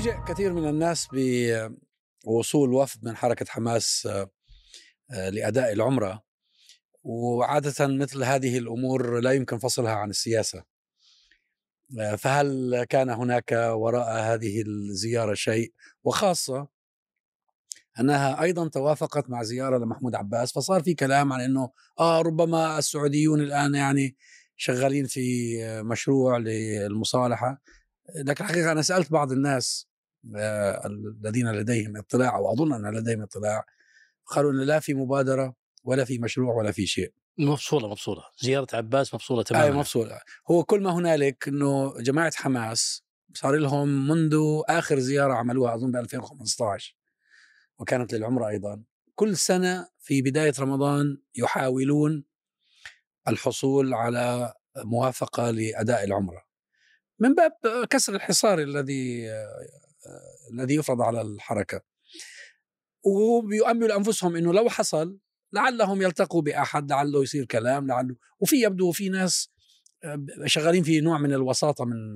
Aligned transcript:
فوجئ 0.00 0.24
كثير 0.28 0.52
من 0.52 0.68
الناس 0.68 1.08
بوصول 2.24 2.72
وفد 2.74 3.04
من 3.04 3.16
حركة 3.16 3.46
حماس 3.48 4.08
لأداء 5.10 5.72
العمرة. 5.72 6.22
وعادة 7.02 7.86
مثل 7.86 8.24
هذه 8.24 8.58
الأمور 8.58 9.20
لا 9.20 9.32
يمكن 9.32 9.58
فصلها 9.58 9.92
عن 9.92 10.10
السياسة. 10.10 10.64
فهل 12.18 12.84
كان 12.84 13.10
هناك 13.10 13.52
وراء 13.52 14.34
هذه 14.34 14.62
الزيارة 14.62 15.34
شيء؟ 15.34 15.72
وخاصة 16.04 16.68
أنها 18.00 18.42
أيضا 18.42 18.68
توافقت 18.68 19.30
مع 19.30 19.42
زيارة 19.42 19.78
لمحمود 19.78 20.14
عباس 20.14 20.52
فصار 20.52 20.82
في 20.82 20.94
كلام 20.94 21.32
عن 21.32 21.40
أنه 21.40 21.70
آه 21.98 22.20
ربما 22.20 22.78
السعوديون 22.78 23.40
الآن 23.40 23.74
يعني 23.74 24.16
شغالين 24.56 25.06
في 25.06 25.56
مشروع 25.82 26.38
للمصالحة. 26.38 27.62
لكن 28.14 28.44
الحقيقة 28.44 28.72
أنا 28.72 28.82
سألت 28.82 29.12
بعض 29.12 29.32
الناس 29.32 29.86
آه، 29.86 29.89
الذين 30.24 31.52
لديهم 31.52 31.96
اطلاع 31.96 32.38
وأظن 32.38 32.72
أن 32.72 32.94
لديهم 32.94 33.22
اطلاع 33.22 33.64
قالوا 34.26 34.52
أن 34.52 34.60
لا 34.60 34.80
في 34.80 34.94
مبادرة 34.94 35.54
ولا 35.84 36.04
في 36.04 36.18
مشروع 36.18 36.54
ولا 36.54 36.72
في 36.72 36.86
شيء. 36.86 37.12
مفصولة 37.38 37.88
مفصولة. 37.88 38.22
زيارة 38.38 38.66
عباس 38.72 39.14
مفصولة 39.14 39.42
تماما. 39.42 39.64
أي 39.64 39.72
مفصولة. 39.72 40.20
هو 40.50 40.64
كل 40.64 40.80
ما 40.80 40.90
هنالك 40.90 41.48
أنه 41.48 41.94
جماعة 42.00 42.32
حماس 42.36 43.04
صار 43.34 43.56
لهم 43.56 44.08
منذ 44.08 44.36
آخر 44.68 44.98
زيارة 44.98 45.32
عملوها 45.32 45.74
أظن 45.74 45.90
ب 45.90 45.96
2015 45.96 46.96
وكانت 47.78 48.14
للعمرة 48.14 48.48
أيضا. 48.48 48.82
كل 49.14 49.36
سنة 49.36 49.88
في 49.98 50.22
بداية 50.22 50.52
رمضان 50.60 51.18
يحاولون 51.34 52.24
الحصول 53.28 53.94
على 53.94 54.54
موافقة 54.76 55.50
لأداء 55.50 56.04
العمرة. 56.04 56.42
من 57.18 57.34
باب 57.34 57.52
كسر 57.90 58.14
الحصار 58.14 58.58
الذي 58.58 59.30
الذي 60.52 60.74
يفرض 60.74 61.02
على 61.02 61.20
الحركة. 61.20 61.82
وبيؤملوا 63.04 63.96
أنفسهم 63.96 64.36
أنه 64.36 64.52
لو 64.52 64.68
حصل 64.68 65.18
لعلهم 65.52 66.02
يلتقوا 66.02 66.42
بأحد 66.42 66.90
لعله 66.90 67.22
يصير 67.22 67.44
كلام 67.44 67.86
لعله 67.86 68.16
وفي 68.40 68.62
يبدو 68.62 68.92
في 68.92 69.08
ناس 69.08 69.50
شغالين 70.46 70.82
في 70.82 71.00
نوع 71.00 71.18
من 71.18 71.32
الوساطة 71.32 71.84
من 71.84 72.14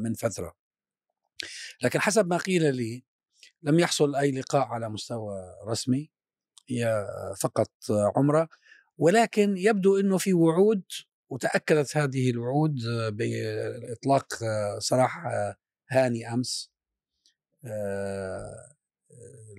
من 0.00 0.14
فترة. 0.14 0.54
لكن 1.82 2.00
حسب 2.00 2.26
ما 2.26 2.36
قيل 2.36 2.74
لي 2.74 3.04
لم 3.62 3.80
يحصل 3.80 4.16
أي 4.16 4.30
لقاء 4.30 4.66
على 4.66 4.88
مستوى 4.88 5.34
رسمي 5.68 6.10
هي 6.68 7.06
فقط 7.40 7.70
عمرة. 7.90 8.48
ولكن 8.98 9.56
يبدو 9.56 10.00
أنه 10.00 10.18
في 10.18 10.34
وعود 10.34 10.82
وتأكدت 11.28 11.96
هذه 11.96 12.30
الوعود 12.30 12.76
بإطلاق 13.12 14.34
سراح 14.78 15.22
هاني 15.90 16.32
أمس. 16.32 16.75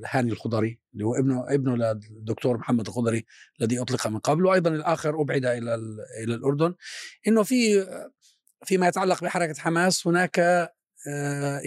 هاني 0.06 0.32
الخضري 0.32 0.80
اللي 0.94 1.06
هو 1.06 1.16
ابنه 1.16 1.54
ابنه 1.54 1.76
للدكتور 1.76 2.58
محمد 2.58 2.88
الخضري 2.88 3.26
الذي 3.62 3.82
أطلق 3.82 4.08
من 4.08 4.20
قبل 4.20 4.46
وأيضا 4.46 4.70
الآخر 4.70 5.22
أبعد 5.22 5.46
إلى 5.46 5.76
إلى 6.24 6.36
الأردن 6.36 6.76
إنه 7.28 7.44
في 7.44 7.88
فيما 8.66 8.88
يتعلق 8.88 9.24
بحركة 9.24 9.60
حماس 9.60 10.08
هناك 10.08 10.40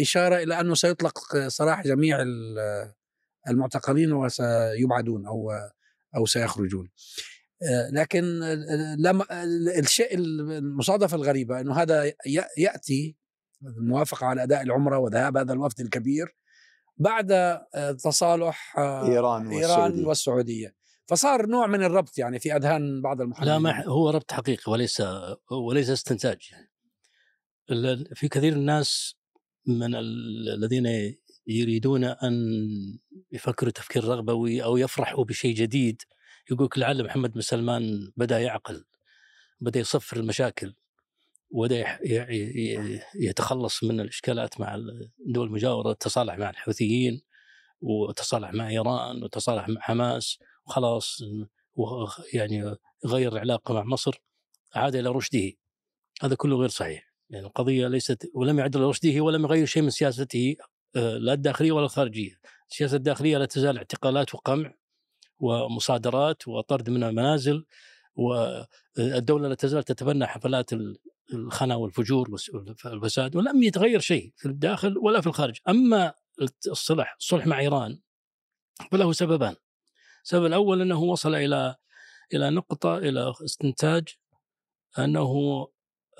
إشارة 0.00 0.36
إلى 0.36 0.60
أنه 0.60 0.74
سيطلق 0.74 1.18
سراح 1.48 1.84
جميع 1.84 2.24
المعتقلين 3.48 4.12
وسيبعدون 4.12 5.26
أو 5.26 5.52
أو 6.16 6.26
سيخرجون. 6.26 6.90
لكن 7.92 8.40
لم 8.98 9.22
الشيء 9.78 10.14
المصادفة 10.14 11.16
الغريبة 11.16 11.60
إنه 11.60 11.74
هذا 11.74 12.12
يأتي 12.58 13.16
الموافقه 13.62 14.26
على 14.26 14.42
أداء 14.42 14.62
العمرة 14.62 14.98
وذهاب 14.98 15.36
هذا 15.36 15.52
الوفد 15.52 15.80
الكبير 15.80 16.36
بعد 16.96 17.32
آه، 17.32 17.92
تصالح 17.92 18.78
آه، 18.78 19.06
إيران 19.06 19.46
والسعوديه, 19.46 19.66
إيران 19.66 20.04
والسعودية. 20.04 20.74
فصار 21.06 21.46
نوع 21.46 21.66
من 21.66 21.82
الربط 21.82 22.18
يعني 22.18 22.38
في 22.38 22.56
أذهان 22.56 23.02
بعض 23.02 23.20
المحللين 23.20 23.52
لا 23.52 23.58
ما 23.58 23.84
هو 23.86 24.10
ربط 24.10 24.32
حقيقي 24.32 24.72
وليس 24.72 25.02
وليس 25.50 25.90
استنتاج. 25.90 26.50
يعني 26.50 26.70
في 28.14 28.28
كثير 28.28 28.54
من 28.54 28.60
الناس 28.60 29.16
من 29.66 29.94
الذين 29.94 31.16
يريدون 31.46 32.04
أن 32.04 32.34
يفكروا 33.32 33.72
تفكير 33.72 34.04
رغبوي 34.04 34.64
أو 34.64 34.76
يفرحوا 34.76 35.24
بشيء 35.24 35.54
جديد 35.54 36.02
يقول 36.50 36.68
لعل 36.76 37.04
محمد 37.04 37.32
بن 37.32 37.40
سلمان 37.40 38.12
بدأ 38.16 38.38
يعقل 38.38 38.84
بدأ 39.60 39.80
يصفر 39.80 40.16
المشاكل. 40.16 40.74
وبدا 41.50 41.98
يتخلص 43.14 43.84
من 43.84 44.00
الإشكالات 44.00 44.60
مع 44.60 44.74
الدول 45.26 45.46
المجاورة 45.46 45.92
تصالح 45.92 46.38
مع 46.38 46.50
الحوثيين 46.50 47.22
وتصالح 47.80 48.52
مع 48.52 48.68
إيران 48.68 49.22
وتصالح 49.22 49.68
مع 49.68 49.80
حماس 49.80 50.38
وخلاص 50.66 51.22
يعني 52.32 52.76
غير 53.06 53.32
العلاقة 53.32 53.74
مع 53.74 53.84
مصر 53.84 54.22
عاد 54.74 54.96
إلى 54.96 55.08
رشده. 55.08 55.52
هذا 56.22 56.34
كله 56.34 56.56
غير 56.56 56.68
صحيح. 56.68 57.10
يعني 57.30 57.46
القضية 57.46 57.88
ليست 57.88 58.30
ولم 58.34 58.58
يعد 58.58 58.76
إلى 58.76 58.84
رشده 58.84 59.20
ولم 59.20 59.44
يغير 59.44 59.66
شيء 59.66 59.82
من 59.82 59.90
سياسته 59.90 60.56
آه، 60.96 61.16
لا 61.16 61.32
الداخلية 61.32 61.72
ولا 61.72 61.84
الخارجية. 61.84 62.40
السياسة 62.70 62.96
الداخلية 62.96 63.38
لا 63.38 63.46
تزال 63.46 63.76
اعتقالات 63.76 64.34
وقمع 64.34 64.74
ومصادرات 65.38 66.48
وطرد 66.48 66.90
من 66.90 67.04
المنازل 67.04 67.64
والدولة 68.16 69.48
لا 69.48 69.54
تزال 69.54 69.82
تتبنى 69.84 70.26
حفلات 70.26 70.70
الخنا 71.34 71.74
والفجور 71.74 72.30
والفساد 72.84 73.36
ولم 73.36 73.62
يتغير 73.62 74.00
شيء 74.00 74.32
في 74.36 74.46
الداخل 74.46 74.98
ولا 74.98 75.20
في 75.20 75.26
الخارج. 75.26 75.58
أما 75.68 76.14
الصلح 76.66 77.16
الصلح 77.18 77.46
مع 77.46 77.60
إيران 77.60 78.00
فله 78.92 79.12
سببان. 79.12 79.56
السبب 80.24 80.46
الأول 80.46 80.80
أنه 80.80 81.02
وصل 81.02 81.34
إلى 81.34 81.76
إلى 82.34 82.50
نقطة 82.50 82.98
إلى 82.98 83.34
استنتاج 83.44 84.08
أنه 84.98 85.66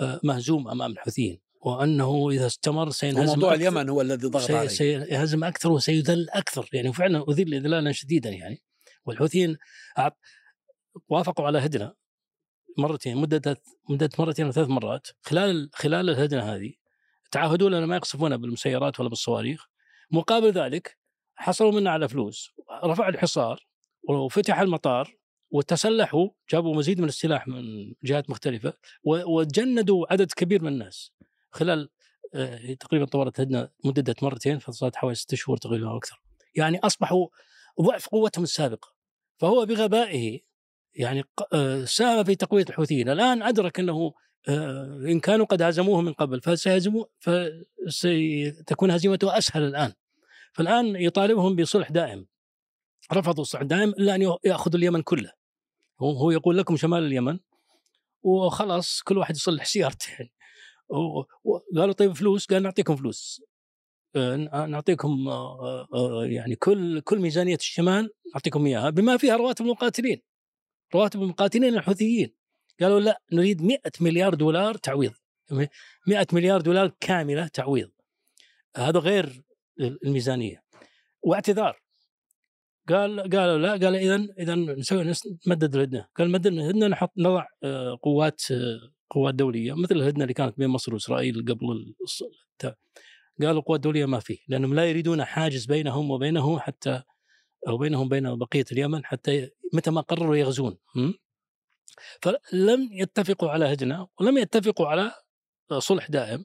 آه، 0.00 0.20
مهزوم 0.24 0.68
أمام 0.68 0.92
الحوثيين 0.92 1.40
وأنه 1.60 2.30
إذا 2.30 2.46
استمر 2.46 2.90
سينهزم 2.90 3.26
موضوع 3.26 3.54
اليمن 3.54 3.88
هو 3.88 4.00
الذي 4.00 4.26
ضغط 4.26 4.42
سي 4.42 4.56
عليه. 4.56 4.68
سيهزم 4.68 5.44
أكثر 5.44 5.72
وسيذل 5.72 6.30
أكثر. 6.30 6.68
يعني 6.72 6.92
فعلا 6.92 7.24
أذل 7.28 7.54
إذلالا 7.54 7.92
شديدا 7.92 8.30
يعني. 8.30 8.62
والحوثيين 9.04 9.56
وافقوا 11.08 11.46
على 11.46 11.58
هدنه. 11.58 11.99
مرتين 12.78 13.16
مدة 13.16 13.62
مدة 13.88 14.10
مرتين 14.18 14.46
أو 14.46 14.52
ثلاث 14.52 14.68
مرات 14.68 15.06
خلال 15.22 15.70
خلال 15.74 16.10
الهدنة 16.10 16.42
هذه 16.42 16.72
تعهدوا 17.30 17.70
لنا 17.70 17.86
ما 17.86 17.96
يقصفون 17.96 18.36
بالمسيرات 18.36 19.00
ولا 19.00 19.08
بالصواريخ. 19.08 19.66
مقابل 20.10 20.50
ذلك 20.50 20.98
حصلوا 21.34 21.72
منا 21.72 21.90
على 21.90 22.08
فلوس 22.08 22.50
رفعوا 22.84 23.10
الحصار 23.10 23.66
وفتح 24.08 24.58
المطار 24.58 25.16
وتسلحوا 25.50 26.28
جابوا 26.50 26.76
مزيد 26.76 27.00
من 27.00 27.08
السلاح 27.08 27.48
من 27.48 27.94
جهات 28.04 28.30
مختلفة 28.30 28.72
وجندوا 29.04 30.12
عدد 30.12 30.32
كبير 30.32 30.62
من 30.62 30.68
الناس. 30.72 31.12
خلال 31.50 31.88
آه، 32.34 32.74
تقريبا 32.74 33.04
طورت 33.04 33.40
هدنة 33.40 33.68
مدة 33.84 34.14
مرتين 34.22 34.58
فصارت 34.58 34.96
حوالي 34.96 35.14
ست 35.14 35.34
شهور 35.34 35.56
تقريبا 35.56 35.90
أو 35.90 35.96
أكثر. 35.96 36.22
يعني 36.54 36.78
أصبحوا 36.78 37.28
ضعف 37.80 38.08
قوتهم 38.08 38.44
السابقة. 38.44 38.94
فهو 39.38 39.66
بغبائه 39.66 40.40
يعني 40.94 41.24
آه، 41.52 41.84
ساهم 41.84 42.24
في 42.24 42.34
تقوية 42.34 42.64
الحوثيين 42.68 43.08
الآن 43.08 43.42
أدرك 43.42 43.80
أنه 43.80 44.12
آه، 44.48 45.04
إن 45.06 45.20
كانوا 45.20 45.46
قد 45.46 45.62
هزموه 45.62 46.00
من 46.00 46.12
قبل 46.12 46.40
فسيهزموا 46.40 47.04
فستكون 47.88 48.90
هزيمته 48.90 49.38
أسهل 49.38 49.62
الآن. 49.62 49.92
فالآن 50.52 50.96
يطالبهم 50.96 51.56
بصلح 51.56 51.90
دائم. 51.90 52.26
رفضوا 53.12 53.42
الصلح 53.42 53.60
الدائم 53.60 53.88
إلا 53.88 54.14
أن 54.14 54.36
يأخذوا 54.44 54.78
اليمن 54.78 55.02
كله. 55.02 55.32
هو 56.00 56.30
يقول 56.30 56.58
لكم 56.58 56.76
شمال 56.76 57.02
اليمن 57.02 57.38
وخلاص 58.22 59.02
كل 59.02 59.18
واحد 59.18 59.36
يصلح 59.36 59.64
سيارته. 59.64 60.08
يعني 60.18 60.30
قالوا 61.76 61.92
طيب 61.92 62.12
فلوس؟ 62.12 62.46
قال 62.46 62.62
نعطيكم 62.62 62.96
فلوس. 62.96 63.42
آه، 64.16 64.66
نعطيكم 64.66 65.28
يعني 66.22 66.54
كل 66.56 67.00
كل 67.00 67.18
ميزانية 67.18 67.56
الشمال 67.56 68.10
نعطيكم 68.34 68.66
إياها 68.66 68.90
بما 68.90 69.16
فيها 69.16 69.36
رواتب 69.36 69.64
المقاتلين 69.64 70.22
رواتب 70.94 71.22
المقاتلين 71.22 71.74
الحوثيين. 71.74 72.34
قالوا 72.80 73.00
لا 73.00 73.22
نريد 73.32 73.62
100 73.62 73.78
مليار 74.00 74.34
دولار 74.34 74.74
تعويض. 74.74 75.12
100 76.06 76.26
مليار 76.32 76.60
دولار 76.60 76.92
كاملة 77.00 77.46
تعويض. 77.46 77.90
هذا 78.76 78.98
غير 78.98 79.42
الميزانية. 79.80 80.62
واعتذار. 81.22 81.80
قال 82.88 83.20
قالوا 83.20 83.58
لا 83.58 83.70
قال 83.72 83.96
اذا 83.96 84.26
اذا 84.38 84.54
نسوي 84.54 85.12
نمدد 85.46 85.74
الهدنة. 85.74 86.08
قال 86.16 86.30
مدد 86.30 86.46
الهدنة 86.46 86.86
نحط 86.86 87.12
نضع 87.18 87.46
آه، 87.62 87.98
قوات 88.02 88.42
آه، 88.50 88.92
قوات 89.10 89.34
دولية. 89.34 89.72
مثل 89.72 89.96
الهدنة 89.96 90.22
اللي 90.22 90.34
كانت 90.34 90.58
بين 90.58 90.68
مصر 90.68 90.94
وإسرائيل 90.94 91.44
قبل 91.44 91.94
قالوا 93.40 93.58
القوات 93.60 93.78
الدوليه 93.78 94.06
ما 94.06 94.20
فيه 94.20 94.38
لأنهم 94.48 94.74
لا 94.74 94.84
يريدون 94.84 95.24
حاجز 95.24 95.66
بينهم 95.66 96.10
وبينه 96.10 96.58
حتى 96.58 97.02
أو 97.68 97.78
بينهم 97.78 98.06
وبين 98.06 98.38
بقية 98.38 98.64
اليمن 98.72 99.04
حتى 99.04 99.50
متى 99.72 99.90
ما 99.90 100.00
قرروا 100.00 100.36
يغزون 100.36 100.78
فلم 102.22 102.88
يتفقوا 102.92 103.50
على 103.50 103.72
هدنه 103.72 104.08
ولم 104.20 104.38
يتفقوا 104.38 104.86
على 104.86 105.12
صلح 105.78 106.10
دائم 106.10 106.44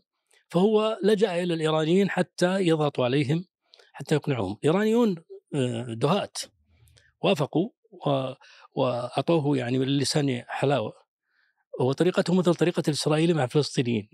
فهو 0.50 1.00
لجأ 1.04 1.44
إلى 1.44 1.54
الإيرانيين 1.54 2.10
حتى 2.10 2.60
يضغطوا 2.62 3.06
عليهم 3.06 3.46
حتى 3.94 4.16
يقنعوهم. 4.16 4.58
الإيرانيون 4.64 5.16
آه، 5.56 5.86
دهات 5.90 6.38
وافقوا 7.22 7.70
وأعطوه 8.74 9.58
يعني 9.58 9.80
باللسان 9.80 10.44
حلاوة 10.48 10.94
وطريقتهم 11.80 12.38
مثل 12.38 12.56
طريقة 12.56 12.84
الإسرائيلي 12.88 13.34
مع 13.34 13.44
الفلسطينيين. 13.44 14.10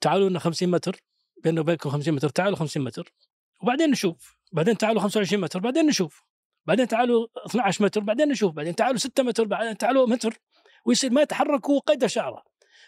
تعالوا 0.00 0.28
لنا 0.28 0.38
50 0.38 0.68
متر 0.68 1.02
بيننا 1.44 1.60
وبينكم 1.60 1.90
50 1.90 2.14
متر 2.14 2.28
تعالوا 2.28 2.56
50 2.56 2.84
متر 2.84 3.14
وبعدين 3.62 3.90
نشوف 3.90 4.36
بعدين 4.52 4.78
تعالوا 4.78 5.00
25 5.02 5.42
متر 5.42 5.60
بعدين 5.60 5.86
نشوف. 5.86 6.24
بعدين 6.70 6.88
تعالوا 6.88 7.26
12 7.46 7.84
متر 7.84 8.00
بعدين 8.00 8.28
نشوف 8.28 8.52
بعدين 8.52 8.74
تعالوا 8.74 8.98
6 8.98 9.22
متر 9.22 9.44
بعدين 9.44 9.76
تعالوا 9.76 10.06
متر 10.06 10.40
ويصير 10.86 11.12
ما 11.12 11.22
يتحركوا 11.22 11.80
قيد 11.80 12.06
شعره 12.06 12.44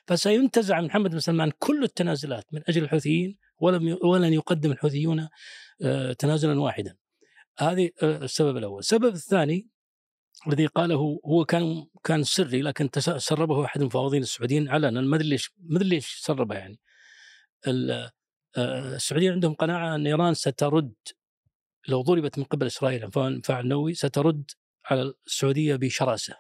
فسينتزع 0.06 0.81
من 0.81 0.87
محمد 0.87 1.11
بن 1.11 1.19
سلمان 1.19 1.52
كل 1.58 1.84
التنازلات 1.84 2.44
من 2.52 2.62
أجل 2.69 2.82
الحوثيين 2.82 3.38
ولم 3.58 3.99
ولن 4.05 4.32
يقدم 4.32 4.73
الحوثيون 4.73 5.29
آه، 5.82 6.12
تنازلا 6.12 6.61
واحدا. 6.61 6.96
هذه 7.58 7.90
آه، 8.02 8.25
السبب 8.25 8.56
الأول، 8.56 8.79
السبب 8.79 9.14
الثاني 9.14 9.69
الذي 10.46 10.67
قاله 10.67 11.20
هو 11.26 11.44
كان 11.44 11.87
كان 12.05 12.23
سري 12.23 12.62
لكن 12.62 12.90
سربه 13.17 13.64
أحد 13.64 13.81
المفاوضين 13.81 14.23
السعوديين 14.23 14.69
علنا 14.69 15.00
ما 15.00 15.17
أدري 15.17 15.28
ليش 15.28 15.52
ما 15.58 15.76
أدري 15.76 15.88
ليش 15.88 16.19
سربه 16.20 16.55
يعني. 16.55 16.81
آه، 17.67 18.12
السعوديين 18.56 19.32
عندهم 19.32 19.55
قناعة 19.55 19.94
أن 19.94 20.06
إيران 20.06 20.35
سترد 20.35 20.94
لو 21.88 22.02
ضربت 22.02 22.38
من 22.38 22.44
قبل 22.44 22.67
إسرائيل 22.67 23.02
انفاع 23.17 23.61
نووي 23.61 23.94
سترد 23.94 24.50
على 24.84 25.14
السعودية 25.26 25.76
بشراسة. 25.76 26.37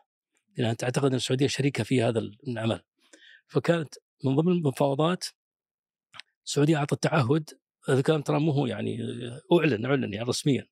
لانها 0.56 0.74
تعتقد 0.74 1.04
أن 1.04 1.14
السعودية 1.14 1.46
شريكة 1.46 1.84
في 1.84 2.02
هذا 2.02 2.18
العمل. 2.48 2.82
فكانت 3.46 3.94
من 4.24 4.36
ضمن 4.36 4.52
المفاوضات 4.52 5.24
السعودية 6.46 6.76
أعطت 6.76 7.02
تعهد. 7.02 7.50
هذا 7.88 8.00
كان 8.00 8.24
ترى 8.24 8.40
مو 8.40 8.66
يعني 8.66 8.98
اعلن 9.52 9.86
اعلن 9.86 10.14
يعني 10.14 10.28
رسميا. 10.28 10.66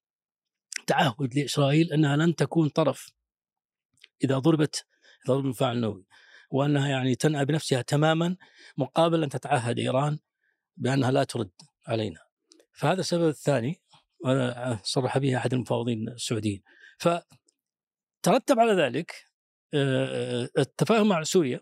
تعهد 0.87 1.35
لإسرائيل 1.35 1.93
أنها 1.93 2.17
لن 2.17 2.35
تكون 2.35 2.69
طرف 2.69 3.13
إذا 4.25 4.39
ضربت 4.39 4.87
إذا 5.27 5.35
ضرب 5.35 5.45
المفاعل 5.45 5.77
النووي 5.77 6.07
وأنها 6.51 6.89
يعني 6.89 7.15
تنأى 7.15 7.45
بنفسها 7.45 7.83
تماما 7.83 8.37
مقابل 8.77 9.23
أن 9.23 9.29
تتعهد 9.29 9.79
إيران 9.79 10.19
بأنها 10.77 11.11
لا 11.11 11.25
ترد 11.25 11.51
علينا. 11.87 12.19
فهذا 12.73 13.01
السبب 13.01 13.29
الثاني. 13.29 13.81
صرح 14.83 15.19
به 15.19 15.37
أحد 15.37 15.55
المفاوضين 15.55 16.09
السعوديين. 16.09 16.63
فترتب 16.99 18.59
على 18.59 18.73
ذلك 18.73 19.15
آه، 19.75 20.45
آه، 20.45 20.49
التفاهم 20.59 21.09
مع 21.09 21.23
سوريا. 21.23 21.61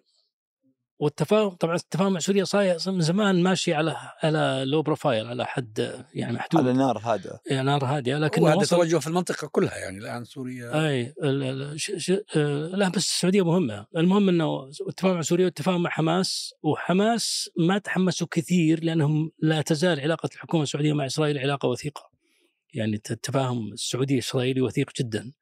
والتفاهم 1.00 1.50
طبعا 1.50 1.74
التفاهم 1.74 2.12
مع 2.12 2.18
سوريا 2.18 2.44
صاير 2.44 2.76
من 2.86 3.00
زمان 3.00 3.42
ماشي 3.42 3.74
على 3.74 3.96
على 4.22 4.64
لو 4.66 4.82
بروفايل 4.82 5.26
على 5.26 5.46
حد 5.46 6.04
يعني 6.14 6.32
محدود. 6.32 6.60
على 6.60 6.72
نار 6.72 6.98
هادئة. 6.98 7.40
يعني 7.50 7.66
نار 7.66 7.84
هادئة. 7.84 8.18
لكن 8.18 8.46
هذا 8.46 8.64
توجه 8.64 8.98
في 8.98 9.06
المنطقة 9.06 9.48
كلها 9.48 9.76
يعني 9.76 9.98
الآن 9.98 10.24
سوريا. 10.24 10.88
أي 10.88 11.14
ش... 11.76 11.92
ش... 11.96 12.10
لا 12.72 12.88
بس 12.88 12.96
السعودية 12.96 13.44
مهمة. 13.44 13.86
المهم 13.96 14.28
إنه 14.28 14.70
التفاهم 14.88 15.14
مع 15.14 15.22
سوريا 15.22 15.44
والتفاهم 15.44 15.82
مع 15.82 15.90
حماس 15.90 16.54
وحماس 16.62 17.50
ما 17.58 17.78
تحمسوا 17.78 18.26
كثير 18.30 18.84
لأنهم 18.84 19.30
لا 19.38 19.62
تزال 19.62 20.00
علاقة 20.00 20.28
الحكومة 20.34 20.62
السعودية 20.62 20.92
مع 20.92 21.06
إسرائيل 21.06 21.38
علاقة 21.38 21.68
وثيقة. 21.68 22.17
يعني 22.74 22.94
التفاهم 22.94 23.72
السعودي 23.72 24.18
إسرائيلي 24.18 24.60
وثيق 24.60 24.90
جدا. 25.00 25.32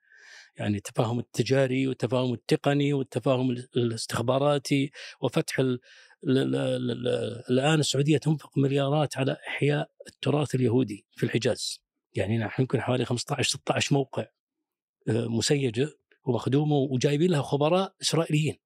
يعني 0.56 0.76
التفاهم 0.76 1.19
التجاري 1.19 1.88
والتفاهم 1.88 2.32
التقني 2.32 2.93
والتفاهم 2.93 3.50
الاستخباراتي 3.76 4.90
وفتح 5.20 5.58
ال 5.58 5.81
الآن 7.50 7.81
السعودية 7.81 8.19
تنفق 8.19 8.58
مليارات 8.58 9.17
على 9.19 9.37
إحياء 9.49 9.90
التراث 10.06 10.55
اليهودي 10.55 11.06
في 11.12 11.26
الحجاز. 11.26 11.81
يعني 12.14 12.38
نحن 12.38 12.62
يمكن 12.62 12.81
حوالي 12.81 13.05
15 13.05 13.43
16 13.43 13.94
موقع 13.94 14.26
آه، 15.08 15.26
مسيجة 15.26 15.88
ومخدومة 16.26 16.76
وجايبين 16.76 17.31
لها 17.31 17.43
خبراء 17.43 17.94
إسرائيليين 18.02 18.56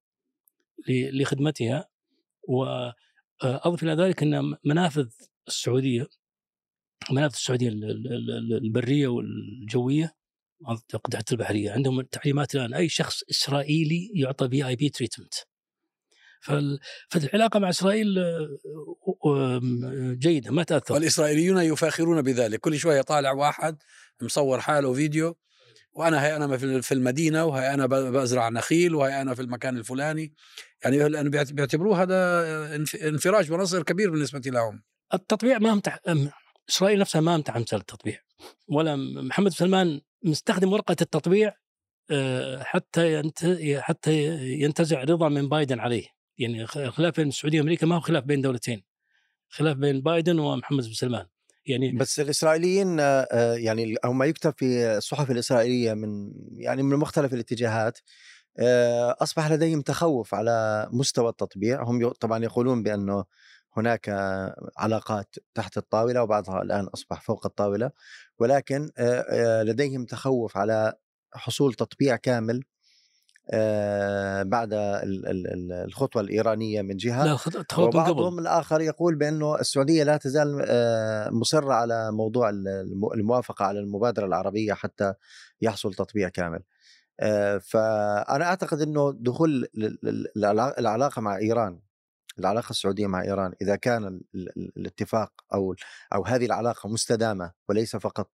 لخدمتها. 0.89 1.89
واضف 2.49 3.83
إلى 3.83 3.95
ذلك 3.95 4.23
إن 4.23 4.57
منافذ 4.65 5.09
السعودية 5.49 6.07
منافذ 7.11 7.35
السعودية 7.35 7.69
البرية 7.69 9.09
والجوية 9.09 10.15
قطعة 10.93 11.25
البحرية. 11.33 11.71
عندهم 11.73 12.01
تعليمات 12.01 12.55
الآن. 12.55 12.75
أي 12.75 12.89
شخص 12.89 13.23
إسرائيلي 13.31 14.11
يعطى 14.15 14.49
VIP 14.49 14.89
treatment 14.89 15.35
فالعلاقة 17.11 17.61
مع 17.61 17.69
إسرائيل 17.69 18.19
آه، 19.27 19.61
جيدة 20.15 20.51
ما 20.51 20.63
تأثر. 20.63 20.95
والإسرائيليون 20.95 21.63
يفاخرون 21.63 22.23
بذلك. 22.23 22.61
كل 22.61 22.79
شوية 22.79 23.03
طالع 23.03 23.33
واحد 23.33 23.77
مصور 24.23 24.61
حاله 24.61 24.95
فيديو 24.95 25.37
وأنا 25.93 26.25
هي 26.25 26.37
أنا 26.37 26.57
في 26.81 26.93
المدينة 26.93 27.45
وهي 27.45 27.75
أنا 27.75 27.87
بزرع 27.87 28.49
نخيل 28.49 28.95
وهي 28.95 29.21
أنا 29.21 29.35
في 29.35 29.43
المكان 29.43 29.77
الفلاني. 29.77 30.35
يعني 30.85 31.31
بيعتبروه 31.31 32.03
هذا 32.03 32.75
انفراج 33.09 33.53
ونصر 33.53 33.83
كبير 33.83 34.11
بالنسبة 34.11 34.41
لهم. 34.47 34.83
التطبيع 35.15 35.59
ما 35.59 35.73
امتح 35.73 35.99
إسرائيل 36.69 36.99
نفسها 36.99 37.21
ما 37.21 37.35
امتحن 37.35 37.65
التطبيع 37.73 38.19
ولا 38.69 38.97
محمد 38.97 39.53
سلمان 39.53 40.01
مستخدم 40.25 40.73
ورقة 40.73 40.97
التطبيع 41.01 41.55
آه، 42.11 42.63
حتى 42.63 43.23
حتى 43.79 44.13
ينتزع 44.61 45.05
رضا 45.05 45.29
من 45.29 45.49
بايدن 45.49 45.81
عليه. 45.81 46.07
يعني 46.39 46.67
خلاف 46.67 47.17
بين 47.17 47.29
السعودية 47.29 47.61
وأمريكا 47.61 47.87
ما 47.87 47.97
هو 47.97 48.01
خلاف 48.01 48.25
بين 48.25 48.41
دولتين 48.41 48.83
خلاف 49.49 49.77
بين 49.77 50.01
بايدن 50.01 50.39
ومحمد 50.39 50.85
بن 50.85 50.93
سلمان. 50.93 51.27
يعني 51.67 51.93
بس 51.93 52.21
الإسرائيليين 52.21 53.01
آه، 53.01 53.29
آه، 53.33 53.55
يعني 53.55 53.95
أو 54.05 54.13
ما 54.13 54.25
يكتب 54.25 54.55
في 54.57 54.97
الصحف 54.97 55.31
الإسرائيلية 55.31 55.95
من 55.95 56.33
يعني 56.57 56.83
من 56.83 56.97
مختلف 56.97 57.35
الاتجاهات 57.35 57.99
أصبح 59.23 59.51
لديهم 59.51 59.81
تخوف 59.81 60.35
على 60.35 60.89
مستوى 60.93 61.29
التطبيع. 61.29 61.83
هم 61.83 62.09
طبعا 62.09 62.45
يقولون 62.45 62.83
بأنه 62.83 63.25
هناك 63.77 64.09
علاقات 64.77 65.37
تحت 65.55 65.77
الطاولة 65.77 66.23
وبعضها 66.23 66.63
الآن 66.63 66.85
أصبح 66.85 67.21
فوق 67.21 67.47
الطاولة 67.47 67.91
ولكن 68.39 68.91
لديهم 69.63 70.05
تخوف 70.05 70.57
على 70.57 70.95
حصول 71.35 71.75
تطبيع 71.75 72.17
كامل 72.17 72.63
بعد 74.45 74.69
الخطوة 75.85 76.23
الإيرانية 76.23 76.83
من 76.83 76.97
جهة 76.97 77.25
لا 77.25 77.37
وبعضهم 77.79 78.39
الآخر 78.39 78.81
يقول 78.81 79.15
بأنه 79.15 79.61
السعودية 79.61 80.03
لا 80.03 80.17
تزال 80.17 80.65
مصرة 81.33 81.73
على 81.73 82.13
موضوع 82.13 82.51
الموافقة 83.15 83.65
على 83.65 83.79
المبادرة 83.81 84.27
العربية 84.27 84.73
حتى 84.73 85.15
يحصل 85.63 85.95
تطبيع 85.95 86.29
كامل. 86.29 86.63
فأنا 87.61 88.45
أعتقد 88.45 88.81
إنه 88.81 89.13
دخول 89.21 89.69
العلاقة 90.79 91.21
مع 91.21 91.37
إيران 91.37 91.81
العلاقة 92.41 92.71
السعودية 92.71 93.07
مع 93.07 93.23
إيران 93.23 93.53
إذا 93.63 93.77
كان 93.77 94.21
الاتفاق 94.77 95.33
أو 95.55 95.75
أو 96.15 96.25
هذه 96.25 96.47
العلاقة 96.47 96.89
مستدامة 96.89 97.53
وليس 97.69 97.97
فقط 97.97 98.31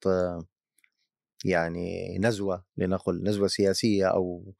يعني 1.45 2.17
نزوة 2.17 2.63
لنقل 2.77 3.23
نزوة 3.23 3.47
سياسية 3.47 4.05
أو 4.05 4.53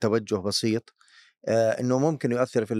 توجه 0.00 0.36
بسيط 0.36 0.94
إنه 1.48 1.98
ممكن 1.98 2.32
يؤثر 2.32 2.64
في 2.64 2.74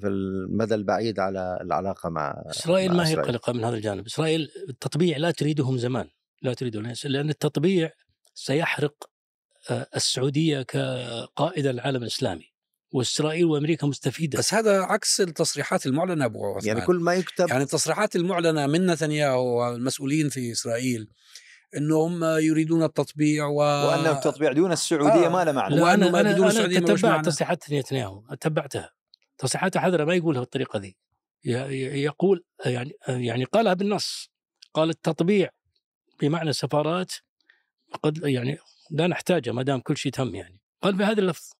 في 0.00 0.06
المدى 0.08 0.74
البعيد 0.74 1.20
على 1.20 1.58
العلاقة 1.60 2.08
مع 2.08 2.42
إسرائيل 2.46 2.92
ما 2.92 3.08
هي 3.08 3.14
قلقة 3.14 3.52
من 3.52 3.64
هذا 3.64 3.76
الجانب، 3.76 4.06
إسرائيل 4.06 4.50
التطبيع 4.68 5.16
لا 5.16 5.30
تريده 5.30 5.70
من 5.70 5.78
زمان، 5.78 6.08
لا 6.42 6.54
تريده 6.54 6.80
لأن 7.04 7.30
التطبيع 7.30 7.90
سيحرق 8.34 9.10
السعودية 9.96 10.62
كقائد 10.62 11.66
العالم 11.66 12.02
الإسلامي. 12.02 12.57
وإسرائيل 12.92 13.44
وأمريكا 13.44 13.86
مستفيدة. 13.86 14.38
بس 14.38 14.54
هذا 14.54 14.80
عكس 14.82 15.20
التصريحات 15.20 15.86
المعلنة 15.86 16.24
أبو 16.24 16.44
عثمان. 16.44 16.76
يعني 16.76 16.86
كل 16.86 16.96
ما 16.96 17.14
يكتب 17.14 17.48
يعني 17.48 17.62
التصريحات 17.62 18.16
المعلنة 18.16 18.66
من 18.66 18.86
نتنياهو 18.86 19.46
والمسؤولين 19.46 20.28
في 20.28 20.52
إسرائيل 20.52 21.08
إنهم 21.76 22.24
يريدون 22.24 22.82
التطبيع 22.82 23.46
و... 23.46 23.56
وأن 23.56 24.06
التطبيع 24.06 24.52
دون 24.52 24.72
السعودية 24.72 25.26
آه. 25.26 25.28
ما 25.28 25.44
له 25.44 25.52
معنى. 25.52 25.80
وانه 25.80 26.10
ما 26.10 26.22
بدون 26.22 26.46
السعودية 26.46 26.78
أنا 26.78 26.86
تتبعت 26.86 27.24
تصريحات 27.24 27.72
نتنياهو 27.72 28.22
تبعتها. 28.40 28.92
تصريحات 29.38 29.78
حذرة 29.78 30.04
ما 30.04 30.14
يقولها 30.14 30.40
بالطريقة 30.40 30.78
ذي. 30.78 30.96
يقول 31.44 32.44
يعني 32.66 32.92
يعني 33.08 33.44
قالها 33.44 33.74
بالنص. 33.74 34.30
قال 34.74 34.90
التطبيع 34.90 35.50
بمعنى 36.20 36.52
سفارات 36.52 37.12
قد 38.02 38.18
يعني 38.24 38.58
لا 38.90 39.06
نحتاجه 39.06 39.52
ما 39.52 39.62
دام 39.62 39.80
كل 39.80 39.96
شيء 39.96 40.12
تم 40.12 40.34
يعني. 40.34 40.60
قال 40.82 40.96
بهذا 40.96 41.20
اللفظ. 41.20 41.50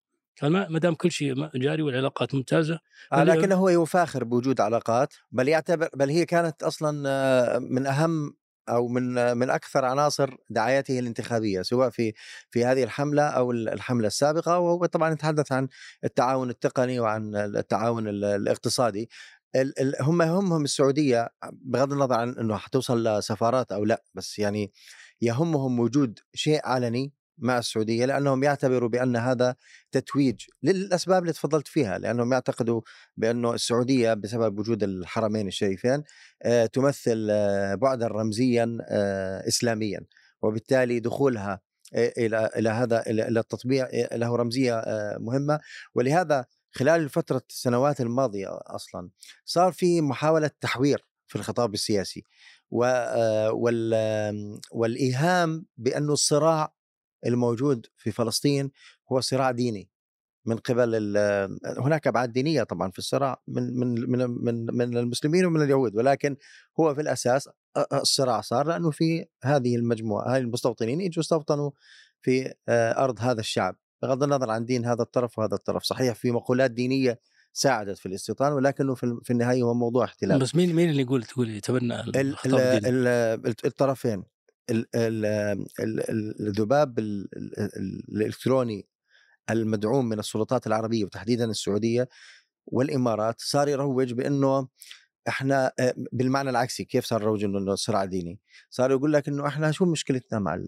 ما 0.43 0.79
دام 0.79 0.95
كل 0.95 1.11
شيء 1.11 1.49
جاري 1.55 1.81
والعلاقات 1.81 2.35
ممتازة 2.35 2.79
آه 3.13 3.23
لكنه 3.23 3.55
هو 3.55 3.69
يفاخر 3.69 4.23
بوجود 4.23 4.61
علاقات 4.61 5.13
بل 5.31 5.47
يعتبر 5.47 5.89
بل 5.95 6.09
هي 6.09 6.25
كانت 6.25 6.63
أصلا 6.63 7.09
آه، 7.09 7.59
من 7.59 7.85
أهم 7.87 8.33
أو 8.69 8.87
من 8.87 9.17
آه، 9.17 9.33
من 9.33 9.49
أكثر 9.49 9.85
عناصر 9.85 10.35
دعايته 10.49 10.99
الانتخابية 10.99 11.61
سواء 11.61 11.89
في 11.89 12.13
في 12.51 12.65
هذه 12.65 12.83
الحملة 12.83 13.23
أو 13.23 13.51
الحملة 13.51 14.07
السابقة. 14.07 14.59
وهو 14.59 14.85
طبعا 14.85 15.11
يتحدث 15.13 15.51
عن 15.51 15.67
التعاون 16.03 16.49
التقني 16.49 16.99
وعن 16.99 17.35
التعاون 17.35 18.07
الاقتصادي. 18.07 19.09
ال- 19.55 19.79
ال- 19.81 19.95
هم 20.01 20.21
يهمهم 20.21 20.63
السعودية 20.63 21.29
بغض 21.51 21.93
النظر 21.93 22.15
عن 22.15 22.29
إنه 22.37 22.57
حتوصل 22.57 23.03
لسفارات 23.07 23.71
أو 23.71 23.85
لا 23.85 24.03
بس 24.13 24.39
يعني 24.39 24.71
يهمهم 25.21 25.79
وجود 25.79 26.19
شيء 26.33 26.59
علني 26.63 27.13
مع 27.39 27.57
السعودية 27.57 28.05
لأنهم 28.05 28.43
يعتبروا 28.43 28.89
بأن 28.89 29.15
هذا 29.15 29.55
تتويج 29.91 30.41
للأسباب 30.63 31.21
اللي 31.21 31.33
تفضلت 31.33 31.67
فيها 31.67 31.97
لأنهم 31.97 32.33
يعتقدوا 32.33 32.81
بأنه 33.17 33.53
السعودية 33.53 34.13
بسبب 34.13 34.59
وجود 34.59 34.83
الحرمين 34.83 35.47
الشريفين 35.47 36.03
آه، 36.43 36.65
تمثل 36.65 37.27
آه، 37.31 37.75
بعدا 37.75 38.07
رمزيا 38.07 38.77
آه، 38.89 39.47
اسلاميا 39.47 39.99
وبالتالي 40.41 40.99
دخولها 40.99 41.61
إلى 41.95 42.49
إلى 42.55 42.69
هذا 42.69 43.01
إلى 43.07 43.39
التطبيع 43.39 43.89
له 44.13 44.35
رمزية 44.35 44.83
مهمة. 45.19 45.59
ولهذا 45.95 46.45
خلال 46.71 47.09
فترة 47.09 47.41
السنوات 47.49 48.01
الماضية 48.01 48.47
أصلا 48.51 49.09
صار 49.45 49.71
في 49.71 50.01
محاولة 50.01 50.51
تحوير 50.61 51.05
في 51.27 51.35
الخطاب 51.35 51.73
السياسي 51.73 52.23
والإيهام 54.71 55.65
بأنه 55.77 56.13
الصراع 56.13 56.73
الموجود 57.25 57.85
في 57.97 58.11
فلسطين 58.11 58.71
هو 59.11 59.19
صراع 59.21 59.51
ديني 59.51 59.89
من 60.45 60.57
قبل 60.57 61.17
هناك 61.77 62.07
أبعاد 62.07 62.31
دينية 62.31 62.63
طبعا 62.63 62.91
في 62.91 62.99
الصراع 62.99 63.41
من 63.47 63.79
من 63.79 64.11
من 64.11 64.29
من 64.29 64.65
من 64.75 64.97
المسلمين 64.97 65.45
ومن 65.45 65.61
اليهود 65.61 65.95
ولكن 65.95 66.35
هو 66.79 66.95
في 66.95 67.01
الأساس 67.01 67.49
الصراع 67.93 68.41
صار 68.41 68.67
لأنه 68.67 68.91
في 68.91 69.25
هذه 69.43 69.75
المجموعة 69.75 70.35
هذه 70.35 70.41
المستوطنين 70.41 71.01
يجوا 71.01 71.23
استوطنوا 71.23 71.71
في 72.21 72.53
آه، 72.69 73.03
أرض 73.03 73.19
هذا 73.21 73.39
الشعب 73.39 73.75
بغض 74.01 74.23
النظر 74.23 74.49
عن 74.49 74.65
دين 74.65 74.85
هذا 74.85 75.01
الطرف 75.01 75.39
وهذا 75.39 75.55
الطرف. 75.55 75.83
صحيح 75.83 76.15
في 76.15 76.31
مقولات 76.31 76.71
دينية 76.71 77.19
ساعدت 77.53 77.97
في 77.97 78.05
الاستيطان 78.05 78.53
ولكنه 78.53 78.95
في 78.95 79.19
في 79.23 79.33
النهاية 79.33 79.63
هو 79.63 79.73
موضوع 79.73 80.05
احتلال. 80.05 80.39
بس 80.39 80.55
مين 80.55 80.75
مين 80.75 80.89
اللي 80.89 81.01
يقول 81.01 81.23
تقول 81.23 81.49
يتبنى 81.49 81.99
ال- 81.99 82.17
الخطاب 82.17 82.53
ال-؟ 82.85 83.07
ال- 83.07 83.55
الطرفين 83.65 84.11
ال- 84.11 84.17
ال- 84.17 84.17
ال- 84.17 84.23
ال- 84.23 84.38
الذباب 85.79 86.99
ال- 86.99 87.29
ال- 87.37 87.59
ال- 87.59 88.03
الإلكتروني 88.09 88.87
المدعوم 89.49 90.09
من 90.09 90.19
السلطات 90.19 90.67
العربية 90.67 91.05
وتحديدا 91.05 91.45
السعودية 91.45 92.09
والإمارات 92.67 93.35
صار 93.41 93.67
يروج 93.69 94.13
بأنه 94.13 94.67
إحنا 95.27 95.71
آه، 95.79 95.93
بالمعنى 96.11 96.49
العكسي 96.49 96.85
كيف 96.85 97.05
صار 97.05 97.21
يروج 97.21 97.43
إنه 97.43 97.75
صراع 97.75 98.05
ديني؟ 98.05 98.39
صار 98.69 98.91
يقول 98.91 99.13
لك 99.13 99.27
إنه 99.27 99.47
إحنا 99.47 99.71
شو 99.71 99.85
مشكلتنا 99.85 100.39
مع 100.39 100.59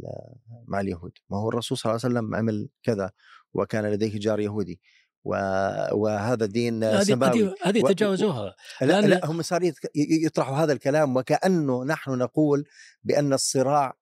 مع 0.67 0.79
اليهود؟ 0.79 1.11
ما 1.29 1.37
هو 1.37 1.49
الرسول 1.49 1.77
صلى 1.77 1.91
الله 1.91 2.01
عليه 2.05 2.15
وسلم 2.15 2.35
عمل 2.35 2.69
كذا 2.83 3.11
وكان 3.53 3.85
لديه 3.85 4.19
جار 4.19 4.39
يهودي 4.39 4.79
وهذا 5.23 6.45
دين 6.45 6.83
هذه 6.83 7.53
هذه 7.63 7.81
تجاوزوها. 7.81 8.55
لا, 8.81 9.01
لا 9.01 9.25
هم 9.25 9.41
صار 9.41 9.73
يطرحوا 9.95 10.55
هذا 10.55 10.73
الكلام 10.73 11.15
وكأنه 11.17 11.83
نحن 11.83 12.11
نقول 12.11 12.63
بأن 13.03 13.33
الصراع 13.33 13.93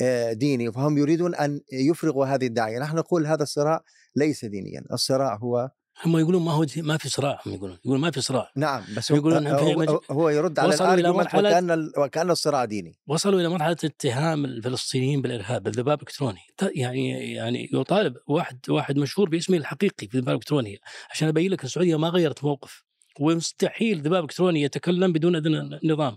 آه، 0.00 0.32
ديني. 0.32 0.72
فهم 0.72 0.98
يريدون 0.98 1.34
أن 1.34 1.60
يفرغوا 1.72 2.26
هذه 2.26 2.46
الدعاية 2.46 2.78
نحن 2.78 2.96
نقول 2.96 3.26
هذا 3.26 3.42
الصراع 3.42 3.80
ليس 4.16 4.44
دينيا. 4.44 4.84
الصراع 4.92 5.36
هو 5.36 5.70
هم 6.04 6.18
يقولون 6.18 6.42
ما 6.42 6.52
هو 6.52 6.66
ما 6.76 6.96
في 6.96 7.08
صراع 7.08 7.40
هم 7.46 7.54
يقولون. 7.54 7.78
يقولون 7.84 8.00
ما 8.00 8.10
في 8.10 8.20
صراع. 8.20 8.50
نعم 8.56 8.84
بس 8.96 9.12
هو, 9.12 9.18
يقولون 9.18 9.46
هو, 9.46 9.72
مج- 9.78 9.98
هو 10.10 10.28
يرد 10.28 10.58
على 10.58 10.68
وصلوا 10.68 10.94
إلى 10.94 11.00
الارجيومنت 11.00 11.28
مرحلة- 11.28 11.34
وكأن, 11.38 11.70
ال- 11.70 11.92
وكأن 11.98 12.30
الصراع 12.30 12.64
ديني. 12.64 12.98
وصلوا 13.06 13.40
إلى 13.40 13.48
مرحلة 13.48 13.76
اتهام 13.84 14.44
الفلسطينيين 14.44 15.22
بالإرهاب 15.22 15.66
الذباب 15.66 15.98
الإلكتروني. 16.02 16.38
يعني 16.74 17.32
يعني 17.32 17.68
يطالب 17.72 18.16
واحد 18.26 18.58
واحد 18.70 18.98
مشهور 18.98 19.28
باسمه 19.28 19.56
الحقيقي 19.56 20.06
في 20.08 20.14
الذباب 20.14 20.28
الالكترونيه 20.34 20.76
عشان 21.10 21.28
أبين 21.28 21.50
لك 21.50 21.64
السعودية 21.64 21.98
ما 21.98 22.08
غيرت 22.08 22.44
موقف. 22.44 22.84
ومستحيل 23.20 24.00
ذباب 24.02 24.24
إلكتروني 24.24 24.62
يتكلم 24.62 25.12
بدون 25.12 25.36
اذن 25.36 25.54
النظام 25.84 26.16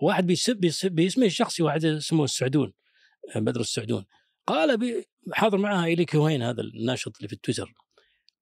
واحد 0.00 0.26
بيسب 0.26 0.56
بيسب 0.56 0.92
باسمه 0.92 1.26
الشخصي 1.26 1.62
واحد 1.62 1.84
اسمه 1.84 2.24
السعدون 2.24 2.72
بدر 3.36 3.60
السعدون. 3.60 4.04
قال 4.46 4.76
بي- 4.78 5.08
حاضر 5.32 5.58
معها 5.58 5.86
إلي 5.86 6.04
كوين 6.04 6.42
هذا 6.42 6.60
الناشط 6.60 7.16
اللي 7.16 7.28
في 7.28 7.34
التويتر 7.34 7.72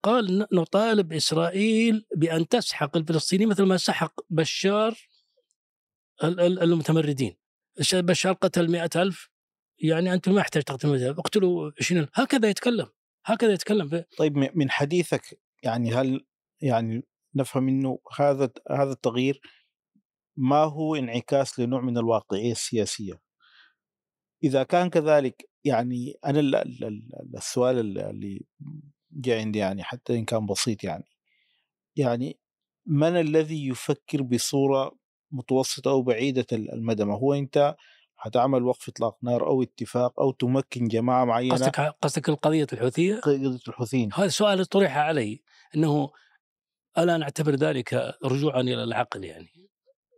قال 0.02 0.46
نطالب 0.52 1.12
إسرائيل 1.12 2.06
بأن 2.16 2.48
تسحق 2.48 2.96
الفلسطينيين 2.96 3.48
مثل 3.48 3.62
ما 3.62 3.76
سحق 3.76 4.20
بشار 4.30 4.94
ال- 6.24 6.40
ال- 6.40 6.62
المتمردين. 6.62 7.36
بشار 7.92 8.32
قتل 8.32 8.70
مئة 8.70 8.90
ألف. 8.96 9.30
يعني 9.82 10.12
أنتم 10.12 10.32
ما 10.34 10.40
يحتاج 10.40 10.62
تقتلوا 10.62 11.10
اقتلوا 11.10 11.70
20 11.80 12.00
ألف 12.02 12.10
هكذا 12.14 12.48
يتكلم. 12.48 12.86
هكذا 13.24 13.52
يتكلم. 13.52 14.04
طيب 14.18 14.36
من 14.36 14.70
حديثك 14.70 15.40
يعني 15.62 15.94
هل 15.94 16.26
يعني 16.62 17.02
نفهم 17.34 17.68
إنه 17.68 17.98
هذا 18.18 18.50
هذا 18.70 18.92
التغيير 18.92 19.40
ما 20.36 20.56
هو 20.64 20.94
انعكاس 20.96 21.60
لنوع 21.60 21.80
من 21.80 21.98
الواقعية 21.98 22.52
السياسية؟ 22.52 23.20
إذا 24.44 24.62
كان 24.62 24.90
كذلك 24.90 25.50
يعني 25.64 26.14
أنا 26.26 26.40
ال- 26.40 26.54
ال- 26.54 26.84
ال- 26.84 27.36
السؤال 27.36 27.78
ال- 27.78 27.98
اللي 27.98 28.46
عندي 29.26 29.58
يعني 29.58 29.82
حتى 29.82 30.18
إن 30.18 30.24
كان 30.24 30.46
بسيط 30.46 30.84
يعني. 30.84 31.04
يعني 31.96 32.38
من 32.86 33.20
الذي 33.20 33.68
يفكر 33.68 34.22
بصورة 34.22 34.92
متوسطة 35.30 35.90
أو 35.90 36.02
بعيدة 36.02 36.46
ال- 36.52 36.72
المدى؟ 36.74 37.04
ما 37.04 37.14
هو 37.14 37.34
أنت 37.34 37.76
حتعمل 38.16 38.62
وقف 38.62 38.88
إطلاق 38.88 39.16
نار 39.22 39.46
أو 39.46 39.62
اتفاق 39.62 40.20
أو 40.20 40.30
تمكن 40.32 40.88
جماعة 40.88 41.24
معينة؟ 41.24 41.54
قصدك 41.54 41.80
قصدك 42.02 42.28
القضية 42.28 42.66
الحوثية؟ 42.72 43.20
قضية 43.20 43.58
الحوثيين. 43.68 44.10
هذا 44.14 44.24
السؤال 44.24 44.66
طرح 44.66 44.96
علي 44.96 45.42
أنه 45.76 46.10
ألا 46.98 47.16
نعتبر 47.16 47.54
ذلك 47.54 48.14
رجوعا 48.24 48.60
إلى 48.60 48.84
العقل 48.84 49.24
يعني؟ 49.24 49.48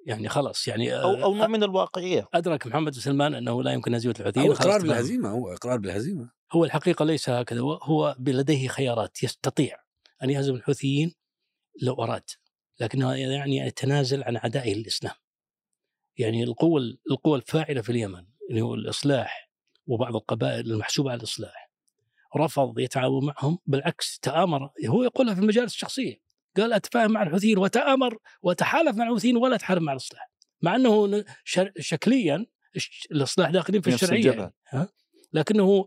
يعني 0.06 0.28
خلاص 0.28 0.68
يعني 0.68 0.94
أو 0.94 1.22
أو 1.22 1.34
نوع 1.34 1.46
من 1.46 1.62
الواقعية. 1.62 2.28
أدرك 2.34 2.66
محمد 2.66 2.92
بن 2.92 3.00
سلمان 3.00 3.34
أنه 3.34 3.62
لا 3.62 3.72
يمكن 3.72 3.94
هزيمة 3.94 4.14
الحوثيين 4.20 4.54
خلاص 4.54 4.60
اقرار. 4.66 4.82
بالهزيمة 4.82 5.30
هو 5.30 5.52
إقرار 5.52 5.78
بالهزيمة. 5.78 6.30
هو 6.52 6.64
الحقيقة 6.64 7.04
ليس 7.04 7.28
هكذا 7.30 7.60
هو- 7.60 8.16
لديه 8.18 8.68
خيارات 8.68 9.22
يستطيع 9.22 9.76
أن 10.22 10.30
يهزم 10.30 10.54
الحوثيين 10.54 11.14
لو 11.82 11.94
أراد 11.94 12.22
لكنه 12.80 13.14
يعني 13.14 13.56
يتنازل 13.56 14.22
عن 14.22 14.36
عدائه 14.36 14.74
للإسلام 14.74 15.14
يعني 16.18 16.44
القوة 16.44 16.82
القوة 17.10 17.36
الفاعلة 17.36 17.82
في 17.82 17.90
اليمن 17.90 18.24
اللي 18.50 18.60
هو 18.60 18.74
الإصلاح 18.74 19.50
وبعض 19.86 20.16
القبائل 20.16 20.70
المحسوبة 20.72 21.10
على 21.10 21.18
الإصلاح 21.18 21.70
رفض 22.36 22.78
يتعاون 22.78 23.26
معهم 23.26 23.58
بالعكس 23.66 24.18
تآمر 24.18 24.70
هو 24.86 25.02
يقولها 25.02 25.34
في 25.34 25.40
المجالس 25.40 25.72
الشخصية 25.74 26.22
قال 26.56 26.72
أتفاهم 26.72 27.10
مع 27.12 27.22
الحوثيين 27.22 27.58
وتآمر 27.58 28.18
وتحالف 28.42 28.96
مع 28.96 29.04
الحوثيين 29.04 29.36
ولا 29.36 29.56
تحارب 29.56 29.82
مع 29.82 29.92
الإصلاح 29.92 30.30
مع 30.62 30.76
أنه 30.76 31.24
شكليا 31.78 32.46
الإصلاح 33.10 33.50
داخلين 33.50 33.80
في 33.80 33.90
نفس 33.90 34.02
الشرعية. 34.02 34.30
يعني. 34.40 34.54
ها؟ 34.68 34.88
لكنه 35.32 35.86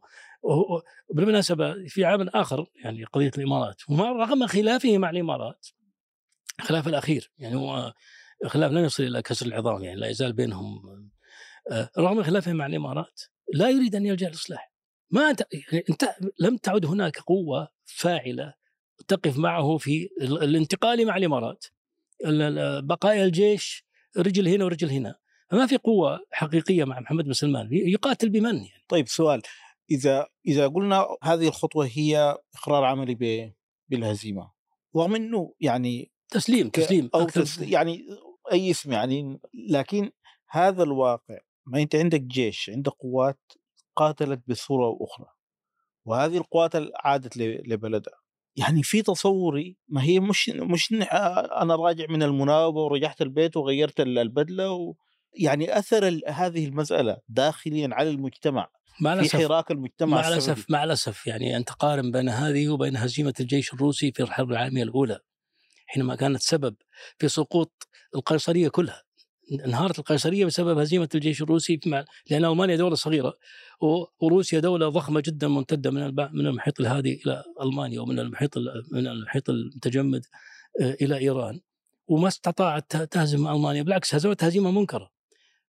هو 0.52 0.82
بالمناسبة 1.14 1.74
في 1.88 2.06
عام 2.06 2.22
آخر 2.30 2.66
يعني 2.84 3.04
قضية 3.04 3.32
الإمارات 3.38 3.82
رغم 3.92 4.48
خلافه 4.48 4.98
مع 4.98 5.10
الإمارات 5.10 5.68
خلاف 6.62 6.88
الأخير 6.88 7.32
يعني 7.38 7.56
هو 7.56 7.94
خلاف 8.46 8.72
لن 8.72 8.86
يصل 8.86 9.04
إلى 9.04 9.22
كسر 9.22 9.46
العظام 9.46 9.84
يعني 9.84 10.00
لا 10.00 10.08
يزال 10.08 10.34
بينهم 10.34 10.80
آه، 11.72 11.90
رغم 11.98 12.24
خلافه 12.24 12.54
مع 12.54 12.66
الإمارات 12.66 13.22
لا 13.54 13.70
يريد 13.70 13.96
أن 13.96 14.06
يلجأ 14.06 14.28
للإصلاح. 14.28 14.72
ما 15.12 15.30
أنت 15.30 15.42
أنت 15.90 16.16
لم 16.40 16.58
تعد 16.58 16.86
هناك 16.86 17.20
قوة 17.20 17.68
فاعلة 17.86 18.54
تقف 19.08 19.38
معه 19.38 19.78
في 19.78 20.10
ال- 20.22 20.44
الانتقال 20.44 21.06
مع 21.08 21.18
الإمارات. 21.18 21.66
ال- 22.26 22.42
ال- 22.42 22.86
بقايا 22.88 23.26
الجيش 23.26 23.86
رجل 24.18 24.48
هنا 24.48 24.66
ورجل 24.66 24.90
هنا. 24.90 25.16
فما 25.52 25.66
في 25.68 25.78
قوة 25.78 26.20
حقيقية 26.32 26.84
مع 26.84 27.00
محمد 27.00 27.26
بن 27.26 27.34
سلمان 27.34 27.70
يقاتل 27.72 28.30
بمن 28.30 28.56
يعني؟ 28.56 28.84
طيب 28.88 29.08
سؤال. 29.08 29.42
إذا 29.92 30.28
إذا 30.48 30.68
قلنا 30.68 31.08
هذه 31.24 31.48
الخطوة 31.48 31.90
هي 31.94 32.38
إقرار 32.56 32.84
عملي 32.84 33.54
بالهزيمة 33.90 34.52
رغم 34.96 35.16
إنه 35.16 35.54
يعني 35.60 36.12
تسليم 36.30 36.70
تسليم 36.70 37.10
أو 37.16 37.28
أكثر- 37.28 37.32
تس 37.34 37.58
يعني 37.60 38.06
أي 38.52 38.72
اسم 38.72 38.92
يعني 38.92 39.40
لكن 39.70 40.12
هذا 40.50 40.84
الواقع 40.84 41.38
ما 41.66 41.82
أنت 41.82 41.96
عندك 41.96 42.22
جيش 42.22 42.70
عندك 42.70 42.92
قوات 42.92 43.40
قاتلت 43.96 44.42
بصورة 44.48 44.86
أو 44.86 45.06
أخرى 45.06 45.28
وهذه 46.06 46.38
القوات 46.38 46.72
عادت 46.96 47.38
لبلدها 47.38 48.14
يعني 48.56 48.84
في 48.84 49.02
تصوري 49.02 49.78
ما 49.88 50.04
هي 50.04 50.20
مش 50.20 50.50
مش 50.50 50.92
إن 50.92 51.02
أنا 51.62 51.76
راجع 51.76 52.06
من 52.10 52.24
المناوبة 52.24 52.82
ورجعت 52.82 53.22
البيت 53.22 53.58
وغيرت 53.58 54.00
ال- 54.00 54.18
البدلة 54.20 54.72
و 54.72 54.94
يعني 55.34 55.78
أثر 55.80 56.22
هذه 56.28 56.66
المسألة 56.66 57.18
داخليا 57.30 57.90
على 57.92 58.10
المجتمع. 58.10 58.70
مع 59.02 59.14
في 59.16 59.20
الأسف 59.20 59.36
حراك 59.36 59.72
المجتمع 59.72 60.22
مع. 60.22 60.28
الاسف 60.28 60.66
مع 60.70 60.84
الأسف 60.84 61.28
يعني 61.28 61.58
أنت 61.58 61.70
قارن 61.70 62.12
بين 62.12 62.30
هذه 62.30 62.70
وبين 62.70 62.98
هزيمة 62.98 63.34
الجيش 63.40 63.74
الروسي 63.74 64.12
في 64.12 64.24
الحرب 64.24 64.52
العالمية 64.52 64.84
الأولى 64.84 65.20
حينما 65.88 66.16
كانت 66.16 66.42
سبب 66.42 66.76
في 67.20 67.28
سقوط 67.28 67.88
القيصرية 68.16 68.68
كلها. 68.70 69.04
انهارت 69.66 70.00
القيصرية 70.00 70.46
بسبب 70.46 70.78
هزيمة 70.78 71.10
الجيش 71.16 71.42
الروسي 71.42 71.80
مع 71.86 72.06
لأن 72.30 72.46
ألمانيا 72.46 72.76
دولة 72.76 72.96
صغيرة 72.96 73.34
و- 73.82 74.06
وروسيا 74.26 74.60
دولة 74.60 74.90
ضخمة 74.90 75.22
جدا 75.26 75.48
ممتدة 75.48 75.92
من 75.92 76.16
من 76.34 76.48
المحيط 76.48 76.80
الهادي 76.80 77.22
إلى 77.26 77.44
ألمانيا 77.62 78.02
ومن 78.02 78.20
المحيط 78.20 78.58
ال- 78.58 78.84
من 78.92 79.08
المحيط 79.08 79.50
المتجمد 79.50 80.22
آه، 80.82 80.98
إلى 81.02 81.18
إيران. 81.18 81.60
وما 82.08 82.28
استطاعت 82.28 82.96
تهزم 82.96 83.48
ألمانيا 83.48 83.84
بالعكس 83.84 84.16
هزمتها 84.16 84.48
هزيمة 84.48 84.72
منكرة. 84.72 85.10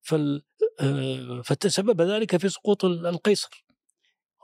فال 0.02 0.42
فتسبب 1.45 2.02
ذلك 2.02 2.37
في 2.37 2.49
سقوط 2.49 2.85
القيصر. 2.85 3.64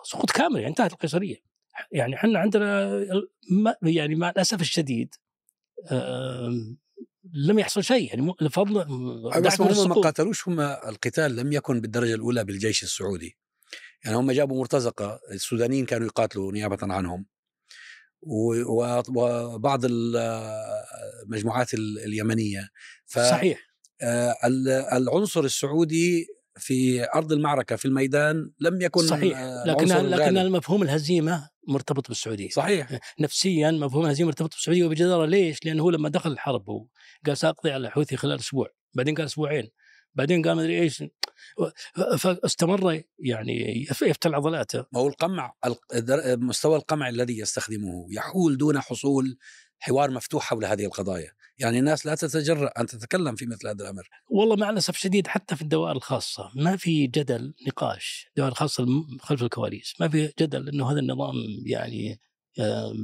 سقوط 0.04 0.30
كامل 0.30 0.56
يعني 0.56 0.68
انتهت 0.68 0.92
القيصرية. 0.92 1.36
يعني 1.92 2.14
إحنا 2.14 2.38
عندنا 2.38 3.00
يعني 3.82 4.14
مع 4.14 4.30
الأسف 4.30 4.60
الشديد 4.60 5.14
لم 7.32 7.58
يحصل 7.58 7.84
شيء. 7.84 8.08
يعني 8.08 8.34
لفضل 8.40 8.74
بس 9.42 9.60
هم 9.60 9.88
ما 9.88 9.94
قاتلوش 9.94 10.48
هم 10.48 10.60
القتال 10.60 11.36
لم 11.36 11.52
يكن 11.52 11.80
بالدرجة 11.80 12.14
الأولى 12.14 12.44
بالجيش 12.44 12.82
السعودي. 12.82 13.38
يعني 14.04 14.16
هم 14.16 14.32
جابوا 14.32 14.58
مرتزقة 14.58 15.20
السودانيين 15.30 15.86
كانوا 15.86 16.06
يقاتلوا 16.06 16.52
نيابة 16.52 16.78
عنهم. 16.94 17.26
وبعض 18.66 19.80
المجموعات 19.84 21.74
اليمنية. 21.74 22.68
ف 23.06 23.18
صحيح. 23.18 23.58
آه، 23.58 23.71
العنصر 24.92 25.44
السعودي 25.44 26.26
في 26.56 27.06
أرض 27.14 27.32
المعركة 27.32 27.76
في 27.76 27.84
الميدان 27.84 28.50
لم 28.60 28.82
يكن 28.82 29.02
صحيح. 29.02 29.38
آه، 29.38 29.64
لكن 29.66 29.86
لكن 29.86 30.38
المفهوم 30.38 30.82
الهزيمة 30.82 31.50
مرتبط 31.68 32.08
بالسعودية؟ 32.08 32.48
صحيح. 32.48 32.98
نفسيا 33.20 33.70
مفهوم 33.70 34.04
الهزيمة 34.04 34.26
مرتبط 34.26 34.54
بالسعودية 34.54 34.84
وبجداره 34.84 35.26
ليش؟ 35.26 35.64
لأنه 35.64 35.82
هو 35.82 35.90
لما 35.90 36.08
دخل 36.08 36.32
الحرب 36.32 36.86
قال 37.26 37.36
ساقضي 37.36 37.70
على 37.70 37.86
الحوثي 37.86 38.16
خلال 38.16 38.38
أسبوع 38.38 38.68
بعدين 38.94 39.14
قال 39.14 39.24
أسبوعين 39.24 39.70
بعدين 40.14 40.42
قال 40.42 40.56
ما 40.56 40.62
ادري 40.62 40.80
إيش 40.80 41.04
فاستمر 42.18 43.02
يعني 43.18 43.86
يفتل 44.02 44.34
عضلاته. 44.34 44.86
ما 44.92 45.00
هو 45.00 45.08
القمع 45.08 45.54
مستوى 46.24 46.76
القمع 46.76 47.08
الذي 47.08 47.38
يستخدمه 47.38 48.06
يحول 48.10 48.56
دون 48.56 48.80
حصول 48.80 49.38
حوار 49.78 50.10
مفتوح 50.10 50.44
حول 50.44 50.64
هذه 50.64 50.84
القضايا. 50.84 51.32
يعني 51.62 51.78
الناس 51.78 52.06
لا 52.06 52.14
تتجرأ 52.14 52.70
أن 52.80 52.86
تتكلم 52.86 53.34
في 53.34 53.46
مثل 53.46 53.68
هذا 53.68 53.84
الأمر. 53.84 54.08
والله 54.30 54.56
مع 54.56 54.70
الأسف 54.70 54.96
شديد 54.96 55.26
حتى 55.26 55.56
في 55.56 55.62
الدوائر 55.62 55.96
الخاصة 55.96 56.50
ما 56.54 56.76
في 56.76 57.06
جدل 57.06 57.54
نقاش 57.66 58.26
الدوائر 58.28 58.52
الخاصة 58.52 58.86
خلف 59.20 59.42
الكواليس 59.42 59.94
ما 60.00 60.08
في 60.08 60.32
جدل 60.40 60.68
أنه 60.68 60.92
هذا 60.92 61.00
النظام 61.00 61.34
يعني 61.66 62.20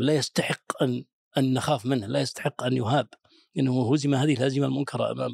لا 0.00 0.14
يستحق 0.14 0.82
أن 0.82 1.04
أن 1.38 1.52
نخاف 1.52 1.86
منه 1.86 2.06
لا 2.06 2.20
يستحق 2.20 2.62
أن 2.62 2.72
يهاب 2.72 3.08
إنه 3.58 3.94
هزم 3.94 4.14
هذه 4.14 4.34
الهزيمة 4.34 4.66
المنكرة 4.66 5.12
أمام 5.12 5.30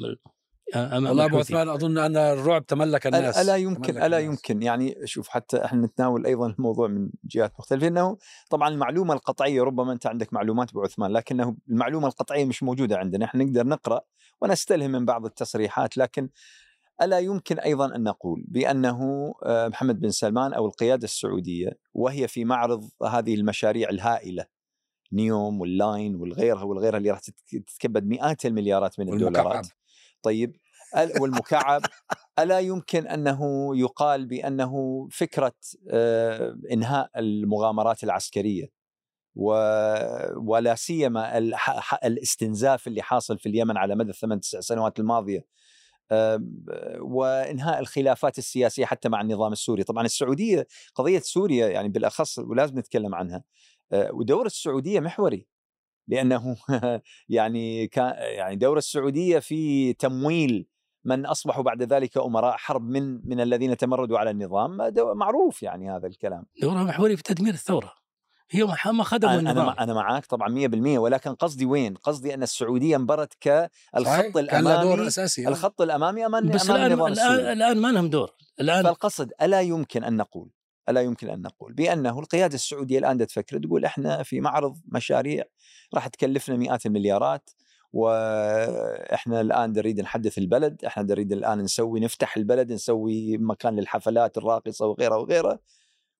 امام 0.75 1.05
والله 1.05 1.25
أبو 1.25 1.37
عثمان 1.37 1.69
أظن 1.69 1.97
أن 1.97 2.17
الرعب 2.17 2.65
تملك 2.65 3.07
الناس 3.07 3.37
ألا 3.37 3.55
يمكن 3.55 4.03
ألا 4.03 4.19
يمكن. 4.19 4.61
يعني 4.61 4.95
شوف 5.05 5.27
حتى 5.27 5.65
إحنا 5.65 5.85
نتناول 5.85 6.25
أيضا 6.25 6.47
الموضوع 6.47 6.87
من 6.87 7.09
جهات 7.23 7.53
مختلفة 7.59 7.87
إنه 7.87 8.17
طبعا 8.49 8.69
المعلومة 8.69 9.13
القطعية 9.13 9.61
ربما 9.61 9.93
أنت 9.93 10.07
عندك 10.07 10.33
معلومات 10.33 10.69
أبو 10.69 10.81
عثمان 10.81 11.11
لكنه 11.11 11.55
المعلومة 11.69 12.07
القطعية 12.07 12.45
مش 12.45 12.63
موجودة 12.63 12.97
عندنا. 12.97 13.25
إحنا 13.25 13.43
نقدر 13.43 13.67
نقرأ 13.67 14.01
ونستلهم 14.41 14.91
من 14.91 15.05
بعض 15.05 15.25
التصريحات 15.25 15.97
لكن 15.97 16.29
ألا 17.01 17.19
يمكن 17.19 17.59
أيضا 17.59 17.95
أن 17.95 18.03
نقول 18.03 18.43
بأنه 18.47 19.33
آه، 19.43 19.67
محمد 19.67 19.99
بن 19.99 20.09
سلمان 20.09 20.53
أو 20.53 20.65
القيادة 20.65 21.03
السعودية 21.03 21.69
وهي 21.93 22.27
في 22.27 22.45
معرض 22.45 22.89
هذه 23.07 23.35
المشاريع 23.35 23.89
الهائلة 23.89 24.45
نيوم 25.13 25.61
واللاين 25.61 26.15
والغيرها 26.15 26.63
والغيرها 26.63 26.97
اللي 26.97 27.11
راح 27.11 27.19
تتكبد 27.47 28.05
مئات 28.07 28.45
المليارات 28.45 28.99
من 28.99 29.13
الدولارات. 29.13 29.67
طيب 30.25 30.55
والمكعب 31.19 31.81
ألا 32.39 32.59
يمكن 32.59 33.07
أنه 33.07 33.71
يقال 33.77 34.25
بأنه 34.25 35.07
فكرة 35.11 35.53
آه، 35.89 36.57
إنهاء 36.71 37.09
المغامرات 37.17 38.03
العسكرية؟ 38.03 38.75
ولا 40.37 40.75
سيما 40.75 41.37
الاستنزاف 42.05 42.87
اللي 42.87 43.01
حاصل 43.01 43.39
في 43.39 43.49
اليمن 43.49 43.77
على 43.77 43.95
مدى 43.95 44.09
الثمان 44.09 44.39
تسع 44.39 44.59
سنوات 44.59 44.99
الماضية 44.99 45.45
وإنهاء 46.99 47.79
الخلافات 47.79 48.37
السياسية 48.37 48.85
حتى 48.85 49.09
مع 49.09 49.21
النظام 49.21 49.51
السوري، 49.51 49.83
طبعا 49.83 50.05
السعودية 50.05 50.67
قضية 50.95 51.19
سوريا 51.19 51.67
يعني 51.67 51.89
بالأخص 51.89 52.39
ولازم 52.39 52.79
نتكلم 52.79 53.15
عنها 53.15 53.43
آه، 53.91 54.09
ودور 54.13 54.45
السعودية 54.45 54.99
محوري. 54.99 55.47
لأنه 56.07 56.55
يعني 57.29 57.87
كان 57.87 58.13
يعني 58.17 58.55
دور 58.55 58.77
السعودية 58.77 59.39
في 59.39 59.93
تمويل 59.93 60.67
من 61.05 61.25
أصبحوا 61.25 61.63
بعد 61.63 61.83
ذلك 61.83 62.17
أمراء 62.17 62.57
حرب 62.57 62.89
من 62.89 63.29
من 63.29 63.41
الذين 63.41 63.77
تمردوا 63.77 64.19
على 64.19 64.29
النظام. 64.29 64.77
معروف 64.97 65.63
يعني 65.63 65.91
هذا 65.91 66.07
الكلام. 66.07 66.45
دورها 66.61 66.83
محوري 66.83 67.17
في 67.17 67.23
تدمير 67.23 67.53
الثورة. 67.53 67.93
هي 68.49 68.63
ما 68.63 69.03
خدموا 69.03 69.35
النظام. 69.35 69.69
أنا 69.79 69.93
معاك 69.93 70.25
طبعا 70.25 70.49
100% 70.49 70.97
ولكن 70.97 71.33
قصدي 71.35 71.65
وين؟ 71.65 71.93
قصدي 71.93 72.33
أن 72.33 72.43
السعودية 72.43 72.95
انبرت 72.95 73.33
كالخط 73.41 74.37
الامامي 74.37 74.83
دور 74.83 75.07
أساسي 75.07 75.47
الخط 75.47 75.81
الأمامي 75.81 76.25
أمام 76.25 76.49
بس 76.49 76.69
الآن 76.69 76.91
النظام. 76.91 77.11
الآن 77.39 77.77
ما 77.77 77.87
لهم 77.87 78.09
دور. 78.09 78.31
الآن 78.59 78.83
فالقصد 78.83 79.31
ألا 79.41 79.61
يمكن 79.61 80.03
أن 80.03 80.17
نقول 80.17 80.49
ألا 80.89 81.01
يمكن 81.01 81.29
أن 81.29 81.41
نقول 81.41 81.73
بأنه 81.73 82.19
القيادة 82.19 82.55
السعودية 82.55 82.99
الآن 82.99 83.27
تفكر 83.27 83.57
تقول 83.57 83.85
إحنا 83.85 84.23
في 84.23 84.41
معرض 84.41 84.77
مشاريع 84.87 85.43
راح 85.93 86.07
تكلفنا 86.07 86.55
مئات 86.55 86.85
المليارات 86.85 87.49
وإحنا 87.93 89.41
الآن 89.41 89.71
نريد 89.71 90.01
نحدث 90.01 90.37
البلد، 90.37 90.85
إحنا 90.85 91.03
نريد 91.03 91.31
الآن 91.31 91.61
نسوي 91.61 91.99
نفتح 91.99 92.37
البلد، 92.37 92.71
نسوي 92.71 93.37
مكان 93.37 93.75
للحفلات 93.75 94.37
الراقصة 94.37 94.85
وغيرها 94.85 95.17
وغيرها 95.17 95.59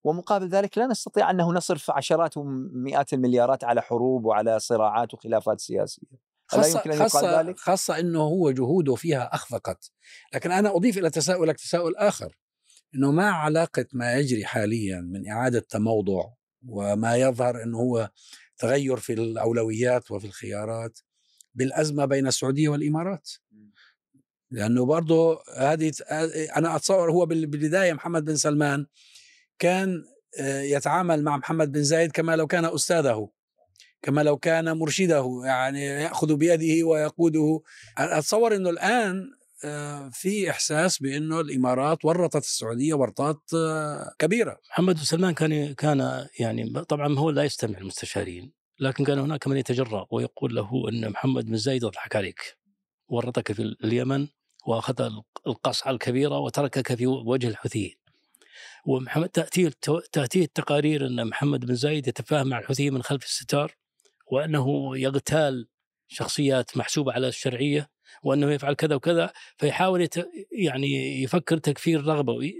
ومقابل 0.03 0.47
ذلك 0.47 0.77
لا 0.77 0.87
نستطيع 0.87 1.29
أنه 1.29 1.51
نصرف 1.51 1.91
عشرات 1.91 2.37
ومئات 2.37 3.13
المليارات 3.13 3.63
على 3.63 3.81
حروب 3.81 4.25
وعلى 4.25 4.59
صراعات 4.59 5.13
وخلافات 5.13 5.59
سياسية. 5.59 6.07
خاصة 6.47 6.77
يمكن 6.77 6.91
أن 6.91 6.99
خاصة, 6.99 7.39
ذلك؟ 7.39 7.59
خاصة 7.59 7.99
إنه 7.99 8.21
هو 8.21 8.51
جهوده 8.51 8.95
فيها 8.95 9.35
أخفقت، 9.35 9.91
لكن 10.33 10.51
أنا 10.51 10.75
أضيف 10.75 10.97
إلى 10.97 11.09
تساؤلك 11.09 11.57
تساؤل 11.57 11.95
آخر 11.95 12.37
إنه 12.95 13.11
ما 13.11 13.29
علاقة 13.29 13.85
ما 13.93 14.13
يجري 14.13 14.45
حاليا 14.45 15.01
من 15.01 15.29
إعادة 15.29 15.59
تموضع 15.59 16.23
وما 16.67 17.15
يظهر 17.15 17.63
إنه 17.63 17.77
هو 17.77 18.09
تغير 18.57 18.97
في 18.97 19.13
الأولويات 19.13 20.11
وفي 20.11 20.25
الخيارات 20.25 20.99
بالأزمة 21.55 22.05
بين 22.05 22.27
السعودية 22.27 22.69
والإمارات. 22.69 23.29
لأنه 24.51 24.85
برضه 24.85 25.39
هذه 25.57 25.91
أنا 26.57 26.75
أتصور 26.75 27.11
هو 27.11 27.25
بالبداية 27.25 27.93
محمد 27.93 28.25
بن 28.25 28.35
سلمان 28.35 28.85
كان 29.59 30.05
آه، 30.39 30.61
يتعامل 30.61 31.23
مع 31.23 31.37
محمد 31.37 31.71
بن 31.71 31.83
زايد 31.83 32.11
كما 32.11 32.35
لو 32.35 32.47
كان 32.47 32.65
أستاذه 32.65 33.29
كما 34.01 34.21
لو 34.21 34.37
كان 34.37 34.77
مرشده 34.77 35.41
يعني 35.45 35.85
يأخذ 35.85 36.35
بيده 36.35 36.87
ويقوده. 36.87 37.61
أتصور 37.97 38.55
إنه 38.55 38.69
الآن 38.69 39.15
آه، 39.15 39.44
في 40.11 40.49
إحساس 40.49 41.01
بإنه 41.01 41.39
الإمارات 41.39 42.05
ورطت 42.05 42.35
السعودية 42.35 42.93
ورطات 42.93 43.41
آه، 43.55 44.13
كبيرة. 44.19 44.57
محمد 44.69 44.95
بن 44.95 45.03
سلمان 45.03 45.33
كان 45.33 45.73
كان 45.73 46.27
يعني 46.39 46.83
طبعا 46.83 47.19
هو 47.19 47.29
لا 47.29 47.43
يستمع 47.43 47.77
المستشارين 47.77 48.51
لكن 48.79 49.03
كان 49.03 49.19
هناك 49.19 49.47
من 49.47 49.57
يتجرأ 49.57 50.07
ويقول 50.11 50.55
له 50.55 50.89
إن 50.89 51.09
محمد 51.09 51.45
بن 51.45 51.57
زايد 51.57 51.83
يضحك 51.83 52.15
عليك 52.15 52.57
ورطك 53.07 53.51
في 53.51 53.75
اليمن 53.83 54.27
وأخذ 54.67 55.09
القصعة 55.47 55.91
الكبيرة 55.91 56.39
وتركك 56.39 56.95
في 56.95 57.07
وجه 57.07 57.47
الحوثيين. 57.47 57.95
ومحمد 58.85 59.29
تأتي 59.29 59.69
تاتيه 60.11 60.43
التقارير 60.43 61.07
إن 61.07 61.27
محمد 61.27 61.65
بن 61.65 61.75
زايد 61.75 62.07
يتفاهم 62.07 62.47
مع 62.47 62.59
الحوثيين 62.59 62.93
من 62.93 63.03
خلف 63.03 63.25
الستار 63.25 63.75
وأنه 64.31 64.97
يغتال 64.97 65.67
شخصيات 66.07 66.77
محسوبة 66.77 67.13
على 67.13 67.27
الشرعية 67.27 67.89
وأنه 68.23 68.51
يفعل 68.51 68.73
كذا 68.73 68.95
وكذا 68.95 69.33
فيحاول 69.57 70.01
يت... 70.01 70.15
يعني 70.51 71.23
يفكر 71.23 71.57
تكفير 71.57 72.05
رغبوي 72.05 72.53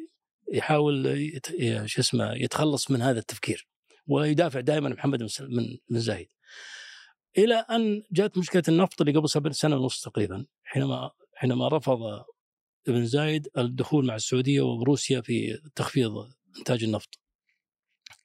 يحاول 0.54 1.06
يت... 1.06 1.48
شو 1.86 2.02
اسمه 2.02 2.34
يتخلص 2.34 2.92
من 2.92 3.02
هذا 3.02 3.20
التفكير 3.20 3.68
ويدافع 4.08 4.60
دائما 4.60 4.90
محمد 4.90 5.20
بن 5.20 5.78
بن 5.90 6.00
زايد 6.00 6.28
إلى 7.38 7.56
أن 7.56 8.04
جاءت 8.12 8.38
مشكلة 8.38 8.64
النفط 8.68 9.02
اللي 9.02 9.14
قبل 9.14 9.30
سبع 9.30 9.52
سنة 9.52 9.76
ونص 9.76 10.02
تقريبا 10.02 10.46
حينما 10.64 11.12
حينما 11.36 11.68
رفض 11.68 12.26
ابن 12.88 13.06
زايد 13.06 13.48
الدخول 13.58 14.06
مع 14.06 14.16
السعودية 14.16 14.62
وروسيا 14.62 15.22
في 15.22 15.62
تخفيض 15.76 16.12
إنتاج 16.58 16.84
النفط. 16.84 17.20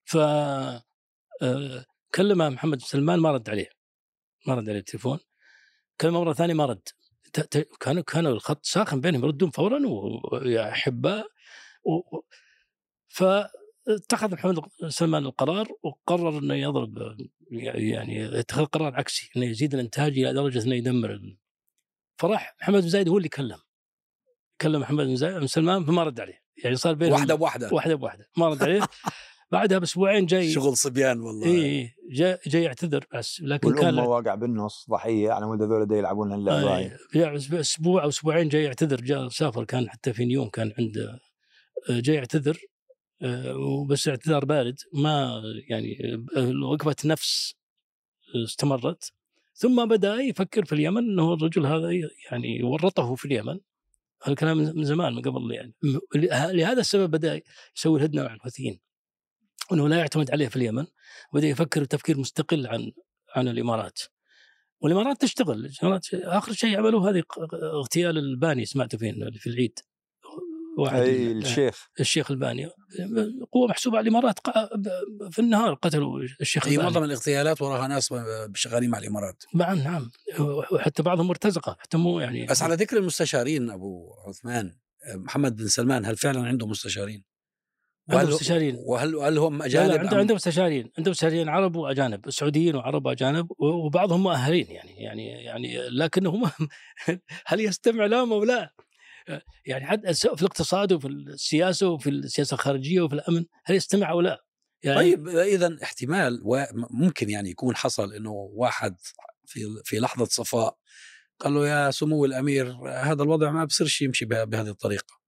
ف 0.05 0.17
آه، 0.17 1.85
كلمه 2.15 2.49
محمد 2.49 2.79
بن 2.79 2.85
سلمان 2.85 3.19
ما 3.19 3.33
رد 3.33 3.51
عليه 3.51 3.71
ما 4.47 4.55
رد 4.55 4.69
عليه 4.69 4.79
التليفون. 4.79 5.19
كلمة 6.01 6.21
مرة 6.21 6.33
ثانية 6.33 6.55
ما 6.55 6.67
رد. 6.67 6.89
كانوا 7.81 8.03
كانوا 8.03 8.33
الخط 8.33 8.67
ساخن 8.67 9.01
بينهم 9.01 9.25
يردون 9.25 9.51
فورا 9.51 9.81
ويا 10.33 10.71
أحباء. 10.71 11.27
فاتخذ 13.09 14.33
محمد 14.33 14.61
سلمان 14.89 15.27
القرار 15.27 15.69
وقرر 15.83 16.39
إنه 16.39 16.55
يضرب 16.55 17.17
يعني 17.51 18.17
يتخذ 18.17 18.65
قرار 18.65 18.95
عكسي 18.95 19.31
إنه 19.37 19.47
يزيد 19.47 19.75
الإنتاج 19.75 20.19
إلى 20.19 20.33
درجة 20.33 20.65
إنه 20.65 20.75
يدمر 20.75 21.37
فراح 22.19 22.57
محمد 22.61 22.83
بن 22.83 22.89
زايد 22.89 23.09
هو 23.09 23.19
اللي 23.19 23.29
كلم 23.29 23.59
كلم 24.61 24.81
محمد 24.81 25.07
بن 25.07 25.17
زايد 25.17 25.37
بن 25.37 25.47
سلمان 25.47 25.85
فما 25.85 26.05
رد 26.05 26.21
عليه 26.21 26.43
يعني 26.65 26.77
صار 26.77 26.95
بينهم 26.95 27.13
واحدة 27.13 27.35
بواحدة 27.35 27.69
واحدة 27.73 27.95
بواحدة 27.95 28.29
ما 28.37 28.49
رد 28.49 28.63
عليه 28.63 28.81
بعدها 29.53 29.79
بأسبوعين 29.79 30.27
جاي 30.27 30.51
شغل 30.51 30.77
صبيان 30.77 31.21
والله. 31.21 31.47
اي 31.47 31.63
إيه 31.63 31.95
جاي 32.11 32.39
جاي 32.47 32.63
يعتذر 32.63 33.07
بس 33.15 33.41
لكن 33.41 33.75
كان 33.75 33.85
والامه 33.85 34.09
واقع 34.09 34.35
بالنص 34.35 34.87
ضحيه 34.91 35.31
على 35.31 35.47
مود 35.47 35.63
هذول 35.63 35.93
يلعبون 35.93 36.33
اللعبه 36.33 36.77
هاي. 36.77 36.93
آه، 37.17 37.61
أسبوع 37.61 38.03
أو 38.03 38.09
أسبوعين 38.09 38.49
جاي 38.49 38.65
يعتذر 38.65 39.01
جاء 39.01 39.29
سافر 39.29 39.65
كان 39.65 39.91
حتى 39.91 40.13
في 40.13 40.25
نيوم 40.25 40.49
كان 40.49 40.73
عنده 40.79 41.21
آه، 41.91 42.01
جاي 42.01 42.17
يعتذر 42.17 42.59
آه، 43.23 43.57
وبس 43.57 44.09
اعتذار 44.09 44.45
بارد 44.45 44.77
ما 44.93 45.43
يعني 45.69 45.99
آه، 46.37 46.53
وقفة 46.65 46.97
نفس 47.05 47.55
استمرت. 48.45 49.13
ثم 49.55 49.89
بدأ 49.89 50.15
يفكر 50.15 50.65
في 50.65 50.73
اليمن 50.73 50.99
إنه 50.99 51.35
الرجل 51.35 51.67
هذا 51.67 51.91
يعني 52.31 52.63
ورطه 52.63 53.15
في 53.15 53.25
اليمن. 53.25 53.61
هذا 54.23 54.33
الكلام 54.33 54.59
من 54.59 54.77
من 54.77 54.85
زمان 54.85 55.15
من 55.15 55.23
قبل 55.23 55.53
يعني. 55.53 55.75
لهذا 56.53 56.81
السبب 56.81 57.11
بدأ 57.11 57.41
يسوي 57.77 57.99
الهدنة 57.99 58.23
مع 58.23 58.35
الحوثيين. 58.35 58.81
إنه 59.73 59.89
لا 59.89 59.99
يعتمد 59.99 60.31
عليه 60.31 60.49
في 60.49 60.57
اليمن 60.57 60.87
وبدا 61.33 61.47
يفكر 61.47 61.85
تفكير 61.85 62.19
مستقل 62.19 62.67
عن 62.67 62.93
عن 63.37 63.49
الإمارات. 63.49 64.01
والإمارات 64.81 65.21
تشتغل 65.21 65.67
الإمارات 65.67 66.07
آخر 66.15 66.53
شيء 66.53 66.79
عملوه 66.79 67.11
هذه 67.11 67.23
اغتيال 67.53 68.19
الباني 68.19 68.65
سمعتوا 68.65 68.99
فيه 68.99 69.11
إنه 69.11 69.31
في 69.31 69.47
العيد. 69.47 69.79
واحد 70.79 70.99
أي 70.99 71.33
الشيخ. 71.33 71.89
الشيخ 72.01 72.31
الباني. 72.31 72.71
قوة 73.53 73.69
محسوبة 73.69 73.99
على 73.99 74.09
الإمارات 74.09 74.39
في 75.31 75.39
النهار 75.39 75.75
قتلوا 75.75 76.23
الشيخ 76.41 76.67
هي 76.67 76.73
الباني. 76.73 76.91
معظم 76.91 77.05
الاغتيالات 77.05 77.63
وراها 77.63 77.89
ناس 77.89 78.15
شغالين 78.55 78.91
مع 78.91 78.99
الإمارات. 78.99 79.45
نعم 79.55 79.79
نعم. 79.79 80.11
وحتى 80.73 81.03
بعضهم 81.03 81.27
مرتزقة 81.27 81.77
حتى 81.81 81.97
مو 81.97 82.21
يعني 82.21 82.47
بس 82.47 82.63
على 82.63 82.75
ذكر 82.75 82.97
المستشارين 82.97 83.71
أبو 83.71 84.15
عثمان 84.29 84.77
محمد 85.15 85.57
بن 85.57 85.69
سلمان 85.69 86.05
هل 86.05 86.17
فعلا 86.17 86.47
عنده 86.47 86.67
مستشارين؟ 86.67 87.30
عنده 88.11 88.17
وهل- 88.25 88.35
مستشارين 88.35 88.77
وهل 88.87 89.17
هل 89.17 89.39
هم 89.39 89.63
اجانب 89.63 89.91
لا 89.91 89.99
عنده 90.01 90.11
أم- 90.11 90.15
عنده 90.15 90.35
مستشارين 90.35 90.91
عنده 90.99 91.11
مستشارين 91.11 91.49
عرب 91.49 91.77
وأجانب 91.77 92.31
سعوديين 92.31 92.77
وعرب 92.77 93.07
وأجانب 93.07 93.49
وبعضهم 93.59 94.23
مؤهلين 94.23 94.67
يعني 94.71 94.91
يعني 95.03 95.27
يعني 95.29 95.89
لكنهم 95.89 96.51
هل 97.47 97.61
يستمع 97.61 98.07
لهم 98.07 98.33
أو 98.33 98.45
لا؟ 98.45 98.75
يعني 99.67 99.87
حتى 99.87 100.15
في 100.15 100.25
الاقتصاد 100.43 100.93
وفي 100.93 101.09
السياسة 101.09 101.89
وفي 101.89 102.11
السياسة 102.11 102.55
الخارجية 102.55 103.01
وفي 103.01 103.15
الأمن 103.15 103.45
هل 103.65 103.75
يستمع 103.75 104.11
أو 104.11 104.21
لا؟ 104.21 104.45
يعني 104.83 104.97
طيب 104.99 105.29
إذا 105.29 105.77
احتمال 105.83 106.41
وممكن 106.45 107.31
يعني 107.31 107.51
يكون 107.51 107.77
حصل 107.77 108.13
إنه 108.13 108.31
واحد 108.33 108.97
في 109.47 109.61
في 109.85 109.99
لحظة 109.99 110.25
صفاء 110.25 110.77
قال 111.41 111.55
له 111.55 111.69
يا 111.69 111.91
سمو 111.91 112.25
الأمير 112.25 112.73
هذا 112.89 113.23
الوضع 113.23 113.51
ما 113.51 113.65
بصيرش 113.65 114.03
يمشي 114.03 114.25
به- 114.25 114.45
بهذه 114.45 114.69
الطريقة 114.69 115.20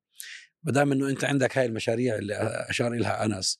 ما 0.63 0.73
دام 0.73 0.93
إنه 0.93 1.09
أنت 1.09 1.25
عندك 1.25 1.59
هاي 1.59 1.67
المشاريع 1.67 2.17
اللي 2.17 2.35
أشار 2.71 2.93
لها 2.95 3.25
أنس 3.25 3.59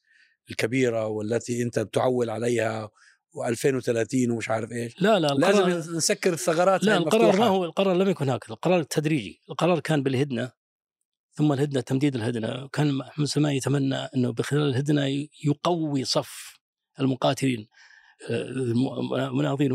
الكبيرة 0.51 1.07
والتي 1.07 1.63
أنت 1.63 1.79
بتعول 1.79 2.31
عليها 2.31 2.91
و2030 3.37 4.31
ومش 4.31 4.51
عارف 4.51 4.73
إيش. 4.73 5.03
لا 5.03 5.19
لا 5.19 5.33
القرار 5.33 5.67
لازم 5.69 5.97
نسكر 5.97 6.33
الثغرات 6.33 6.85
لا 6.85 6.97
القرار 6.97 7.37
ما. 7.37 7.47
هو 7.47 7.65
القرار 7.65 7.97
لم 7.97 8.09
يكن 8.09 8.29
هكذا 8.29 8.55
القرار 8.55 8.83
تدريجي 8.83 9.41
القرار 9.51 9.81
كان 9.81 10.03
بالهدنة 10.03 10.53
ثم 11.35 11.53
الهدنة 11.53 11.81
تمديد 11.81 12.15
الهدنة. 12.17 12.69
كان 12.69 12.95
محمد 12.95 13.27
سلمان 13.27 13.53
يتمنى 13.55 13.95
إنه 13.97 14.33
بخلال 14.33 14.69
الهدنة 14.69 15.07
يقوي 15.45 16.05
صف 16.05 16.55
المقاتلين 17.01 17.69
آه، 18.31 18.43
الم- 18.43 19.15
المناضلين 19.15 19.73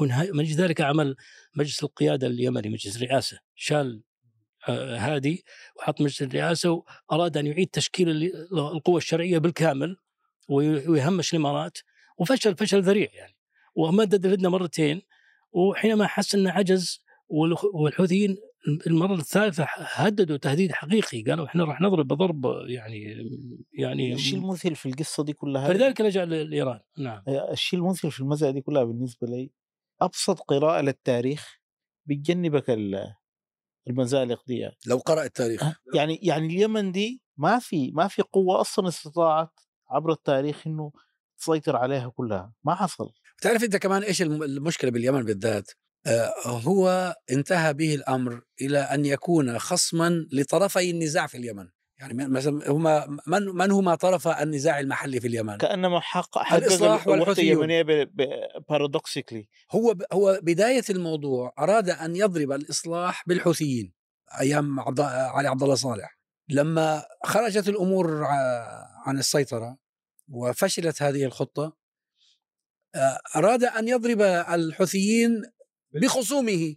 ونها- 0.00 0.30
من 0.32 0.40
أجل 0.40 0.54
ذلك 0.54 0.80
عمل 0.80 1.16
مجلس 1.54 1.82
القيادة 1.82 2.26
اليمني 2.26 2.68
مجلس 2.68 2.96
الرئاسة 2.96 3.38
شال 3.54 4.02
هادي 4.68 5.44
وحط 5.76 6.00
مجلس 6.00 6.22
الرئاسة 6.22 6.82
وأراد 7.10 7.36
أن 7.36 7.46
يعيد 7.46 7.68
تشكيل 7.68 8.08
ال- 8.10 8.58
القوى 8.58 8.96
الشرعية 8.96 9.38
بالكامل 9.38 9.96
وي- 10.48 10.88
ويهمش 10.88 11.32
الإمارات 11.34 11.78
وفشل 12.18 12.56
فشل 12.56 12.82
ذريع 12.82 13.08
يعني. 13.14 13.36
ومدد 13.74 14.26
الهدنه 14.26 14.48
مرتين 14.48 15.02
وحينما 15.52 16.06
حس 16.06 16.34
أنه 16.34 16.50
عجز 16.50 17.04
والحوثيين 17.74 18.36
المرة 18.86 19.14
الثالثة 19.14 19.66
هددوا 19.78 20.36
تهديد 20.36 20.72
حقيقي 20.72 21.22
قالوا 21.22 21.46
إحنا 21.46 21.64
راح 21.64 21.80
نضرب 21.80 22.08
بضرب 22.08 22.44
يعني 22.66 23.16
يعني 23.72 24.12
الشيء 24.14 24.38
المذهل 24.38 24.76
في 24.76 24.86
القصة 24.88 25.24
دي 25.24 25.32
كلها 25.32 25.68
فلذلك 25.68 26.00
لجأ 26.00 26.24
لإيران. 26.24 26.80
نعم. 26.98 27.22
الشيء 27.28 27.78
المذهل 27.78 28.10
في 28.12 28.20
المسألة 28.20 28.50
دي 28.50 28.60
كلها 28.60 28.84
بالنسبة 28.84 29.26
لي 29.28 29.50
أبسط 30.00 30.40
قراءة 30.40 30.80
للتاريخ 30.82 31.58
بتجنبك 32.06 32.70
المزالق 33.90 34.42
دي. 34.46 34.70
لو 34.86 34.96
قرأ 34.98 35.24
التاريخ. 35.24 35.62
يعني 35.94 36.18
يعني 36.22 36.46
اليمن 36.46 36.92
دي 36.92 37.22
ما 37.36 37.58
في 37.58 37.90
ما 37.90 38.08
في 38.08 38.22
قوة 38.22 38.60
أصلا 38.60 38.88
استطاعت 38.88 39.50
عبر 39.90 40.12
التاريخ 40.12 40.66
إنه 40.66 40.92
تسيطر 41.38 41.76
عليها 41.76 42.08
كلها. 42.08 42.52
ما 42.64 42.74
حصل. 42.74 43.08
تعرف 43.42 43.64
أنت 43.64 43.76
كمان 43.76 44.02
إيش 44.02 44.22
الم- 44.22 44.42
المشكلة 44.42 44.90
باليمن 44.90 45.22
بالذات؟ 45.24 45.70
آه، 46.06 46.32
هو 46.46 47.14
انتهى 47.30 47.74
به 47.74 47.94
الأمر 47.94 48.42
إلى 48.60 48.78
أن 48.78 49.04
يكون 49.04 49.58
خصما 49.58 50.26
لطرفي 50.32 50.90
النزاع 50.90 51.26
في 51.26 51.36
اليمن. 51.36 51.68
يعني 52.00 52.28
مثلا 52.28 52.70
هما 52.70 53.18
من 53.26 53.42
من 53.42 53.70
هما 53.70 53.94
طرف 53.94 54.28
النزاع 54.28 54.80
المحلي 54.80 55.20
في 55.20 55.26
اليمن؟ 55.26 55.56
كأنما 55.58 56.00
حق 56.00 56.38
الوحدة 56.86 57.10
والحوثيون. 57.12 57.64
اليمنية 57.70 58.10
بارادوكسيكلي 58.68 59.48
هو 59.72 59.94
ب- 59.94 60.02
هو 60.12 60.40
بداية 60.42 60.82
الموضوع 60.90 61.54
أراد 61.58 61.90
أن 61.90 62.16
يضرب 62.16 62.52
الإصلاح 62.52 63.24
بالحوثيين 63.26 63.92
أيام 64.40 64.80
عبد 64.80 65.00
علي 65.00 65.48
عبد 65.48 65.62
الله 65.62 65.74
صالح. 65.74 66.18
لما 66.48 67.04
خرجت 67.24 67.68
الأمور 67.68 68.24
عن 69.06 69.18
السيطرة 69.18 69.78
وفشلت 70.28 71.02
هذه 71.02 71.24
الخطة 71.24 71.76
آه، 72.94 73.18
أراد 73.36 73.64
أن 73.64 73.88
يضرب 73.88 74.20
الحوثيين 74.22 75.42
بخصومه. 76.02 76.76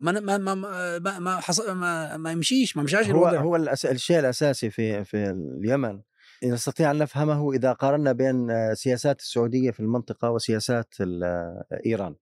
ما 0.00 0.12
ما 0.20 0.38
ما 0.38 0.54
ما 0.54 1.18
ما, 1.18 1.40
حص- 1.40 1.68
ما, 1.68 2.16
ما 2.16 2.32
يمشيش 2.32 2.76
ما 2.76 2.82
مشاش 2.82 3.06
هو 3.06 3.28
الوضع. 3.28 3.40
هو 3.40 3.56
الأس... 3.56 3.86
الشيء 3.86 4.18
الأساسي 4.18 4.70
في 4.70 5.04
في 5.04 5.30
اليمن. 5.60 6.00
نستطيع 6.44 6.90
أن 6.90 6.98
نفهمه 6.98 7.52
إذا 7.52 7.72
قارنا 7.72 8.12
بين 8.12 8.50
آه، 8.50 8.74
سياسات 8.74 9.20
السعودية 9.20 9.70
في 9.70 9.80
المنطقة 9.80 10.30
وسياسات 10.30 10.94
آه، 11.00 11.64
إيران. 11.86 12.14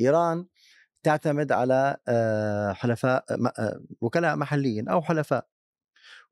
إيران 0.00 0.46
تعتمد 1.02 1.52
على 1.52 1.96
آه، 2.08 2.72
حلفاء 2.72 3.24
وكلاء 4.00 4.36
محليين 4.36 4.88
أو 4.88 5.02
حلفاء. 5.02 5.46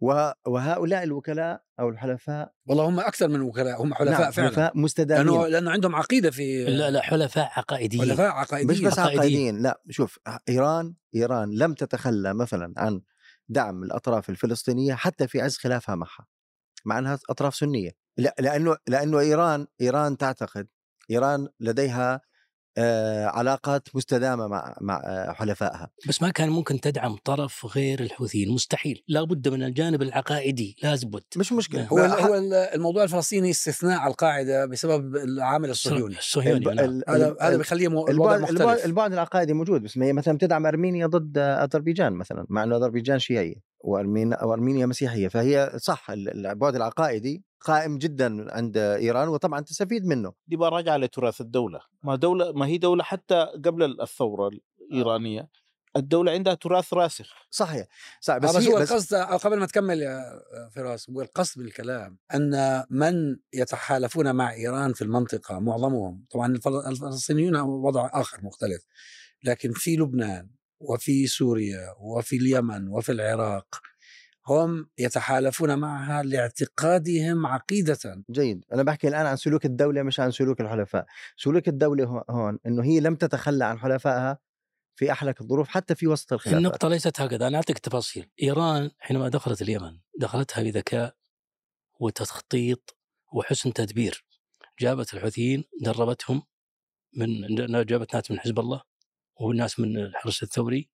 وهؤلاء 0.01 1.03
الوكلاء 1.03 1.63
أو 1.81 1.89
الحلفاء 1.89 2.53
والله 2.67 2.89
هم 2.89 3.01
أكثر 3.01 3.29
من 3.29 3.41
وكلاء 3.41 3.83
هم 3.83 3.95
حلفاء 3.95 4.21
نعم 4.21 4.31
فعلا. 4.31 4.49
حلفاء 4.49 4.73
لأنه 4.73 4.85
مستدامين. 4.85 5.47
لأنه 5.47 5.71
عندهم 5.71 5.97
عقيدة 5.97 6.31
في 6.31 6.65
لا 6.65 6.91
لا 6.91 7.01
حلفاء 7.01 7.51
عقائديين. 7.57 8.03
حلفاء 8.03 8.31
عقائديين. 8.31 8.71
مش 8.71 8.81
بس 8.81 8.99
عقائديين. 8.99 9.19
عقائديين 9.19 9.63
لا 9.63 9.83
شوف 9.91 10.19
إيران 10.49 10.95
إيران 11.15 11.55
لم 11.55 11.75
تتخلى 11.75 12.35
مثلا 12.35 12.75
عن 12.77 13.01
دعم 13.49 13.83
الأطراف 13.83 14.31
الفلسطينية 14.31 14.95
حتى 14.95 15.29
في 15.29 15.41
عز 15.41 15.57
خلافها 15.57 15.95
معها 15.95 16.27
مع 16.85 16.99
أنها 16.99 17.19
أطراف 17.31 17.55
سنية. 17.55 17.91
لا 18.17 18.35
لأنه 18.39 18.77
لأنه 18.89 19.19
إيران 19.19 19.67
إيران 19.81 20.17
تعتقد 20.17 20.69
إيران 21.11 21.49
لديها 21.61 22.15
آه 22.15 22.21
علاقات 23.27 23.89
مستدامة 23.95 24.47
مع 24.47 24.77
مع 24.81 25.03
آه 25.05 25.33
حلفائها. 25.33 25.91
بس 26.09 26.23
ما 26.23 26.31
كان 26.31 26.49
ممكن 26.49 26.81
تدعم 26.81 27.17
طرف 27.25 27.67
غير 27.77 28.01
الحوثيين. 28.01 28.51
مستحيل. 28.53 29.03
لابد 29.09 29.49
من 29.49 29.63
الجانب 29.63 30.03
العقائدي. 30.03 30.77
لازم 30.83 31.09
بد 31.11 31.23
مش 31.37 31.53
مشكلة. 31.53 31.85
هو 31.87 31.99
هو 31.99 32.35
الموضوع 32.75 33.03
الفلسطيني 33.05 33.51
استثناء 33.51 33.99
على 33.99 34.11
القاعدة 34.11 34.67
بسبب 34.67 35.17
العامل 35.17 35.71
الصهيوني. 35.71 36.19
الصهيوني 36.19 36.59
الب- 36.59 36.69
نعم. 36.69 36.85
ال- 36.85 37.05
هذا 37.09 37.29
ال- 37.29 37.37
هذا 37.43 37.53
ال- 37.53 37.59
بيخليه 37.59 37.89
مو- 37.89 38.09
الوضع 38.09 38.35
البعد, 38.37 38.53
مختلف. 38.53 38.85
البعد 38.87 39.13
العقائدي 39.13 39.53
موجود. 39.53 39.83
بس 39.83 39.97
ما 39.97 40.07
هي 40.07 40.13
مثلا 40.13 40.35
بتدعم 40.37 40.67
أرمينيا 40.67 41.07
ضد 41.07 41.39
أذربيجان 41.39 42.13
مثلا 42.13 42.47
مع 42.49 42.63
إنه 42.65 42.77
أذربيجان 42.77 43.19
شيعية. 43.19 43.68
وارمينيا 43.81 44.45
وارمينيا 44.45 44.87
مسيحية. 44.87 45.29
فهي 45.29 45.73
صح 45.77 46.11
ال- 46.11 46.47
البعد 46.47 46.77
العقائدي 46.77 47.45
قائم 47.61 47.99
جدا 47.99 48.55
عند 48.55 48.77
إيران 48.77 49.29
وطبعا 49.29 49.61
تستفيد 49.61 50.07
منه. 50.07 50.33
دي 50.47 50.57
بقى 50.57 50.71
راجعة 50.71 50.97
لتراث 50.97 51.41
الدولة. 51.41 51.81
ما 52.03 52.17
دولة 52.17 52.53
ما 52.53 52.67
هي 52.67 52.79
دولة 52.79 53.03
حتى 53.03 53.47
قبل 53.65 54.01
الثورة 54.01 54.51
الإيرانية 54.91 55.49
الدولة 55.97 56.33
عندها 56.33 56.55
تراث 56.55 56.95
راسخ. 56.95 57.35
صحيح. 57.51 57.87
صح 58.21 58.39
بس, 58.39 58.51
بس, 58.51 58.57
بس 58.57 58.69
هو 58.69 58.79
بس 58.81 58.93
القصد 58.93 59.15
قبل 59.17 59.59
ما 59.59 59.67
تكمل 59.67 60.03
يا 60.03 60.23
فراس 60.75 61.11
هو 61.11 61.21
القصد 61.23 61.63
بالكلام 61.63 62.19
أن 62.35 62.85
من 62.91 63.37
يتحالفون 63.55 64.35
مع 64.35 64.53
إيران 64.53 64.93
في 64.93 65.03
المنطقة 65.03 65.59
معظمهم 65.59 66.25
طبعا 66.31 66.47
الفل- 66.47 66.87
الفلسطينيون 66.87 67.57
وضع 67.61 68.11
آخر 68.13 68.39
مختلف 68.45 68.85
لكن 69.45 69.73
في 69.73 69.97
لبنان 69.97 70.51
وفي 70.81 71.27
سوريا 71.27 71.95
وفي 72.01 72.37
اليمن 72.37 72.89
وفي 72.89 73.13
العراق 73.13 73.81
هم 74.47 74.91
يتحالفون 74.99 75.79
معها 75.79 76.23
لاعتقادهم 76.23 77.47
عقيدة. 77.47 78.25
جيد. 78.31 78.65
أنا 78.73 78.83
بحكي 78.83 79.09
الآن 79.09 79.27
عن 79.27 79.37
سلوك 79.37 79.65
الدولة 79.65 80.03
مش 80.03 80.21
عن 80.21 80.31
سلوك 80.31 80.61
الحلفاء. 80.61 81.07
سلوك 81.37 81.69
الدولة 81.69 82.05
هو- 82.05 82.25
هون 82.31 82.59
إنه 82.67 82.85
هي 82.85 83.01
لم 83.01 83.15
تتخلى 83.15 83.65
عن 83.65 83.79
حلفائها 83.79 84.39
في 84.97 85.13
احلك 85.13 85.41
الظروف 85.41 85.69
حتى 85.69 85.95
في 85.95 86.07
وسط 86.07 86.33
الخلافات. 86.33 86.59
النقطة 86.59 86.89
ليست 86.89 87.21
هكذا. 87.21 87.47
أنا 87.47 87.57
أعطيك 87.57 87.79
تفاصيل. 87.79 88.31
إيران 88.43 88.91
حينما 88.99 89.29
دخلت 89.29 89.63
اليمن 89.63 89.99
دخلتها 90.19 90.63
بذكاء 90.63 91.15
وتخطيط 92.01 92.97
وحسن 93.33 93.73
تدبير. 93.73 94.25
جابت 94.81 95.15
الحوثيين 95.15 95.65
دربتهم 95.81 96.43
من 97.17 97.55
جابت 97.85 98.15
ناس 98.15 98.31
من 98.31 98.41
حزب 98.41 98.59
الله. 98.59 98.83
وناس 99.41 99.81
من 99.81 99.97
الحرس 99.97 100.43
الثوري 100.43 100.89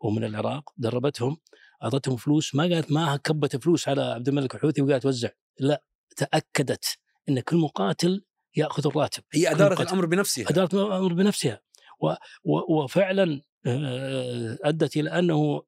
ومن 0.00 0.24
العراق 0.24 0.70
دربتهم 0.76 1.36
أعطتهم 1.82 2.16
فلوس 2.16 2.54
ما 2.54 2.62
قالت 2.62 2.92
ما 2.92 3.16
كبت 3.16 3.64
فلوس 3.64 3.88
على 3.88 4.02
عبد 4.02 4.28
الملك 4.28 4.54
الحوثي 4.54 4.82
وقالت 4.82 5.06
وزع. 5.06 5.28
لا 5.60 5.82
تأكدت 6.16 6.98
إن 7.28 7.40
كل 7.40 7.56
مقاتل 7.56 8.24
يأخذ 8.56 8.86
الراتب. 8.86 9.22
هي 9.32 9.50
أدارت 9.50 9.80
الأمر 9.80 10.06
بنفسها. 10.06 10.50
أدارت 10.50 10.74
الأمر 10.74 11.12
بنفسها. 11.12 11.60
و 12.00 12.14
و 12.44 12.82
وفعلا 12.82 13.42
آه، 13.66 14.58
أدت 14.64 14.96
إلى 14.96 15.10
أنه 15.10 15.62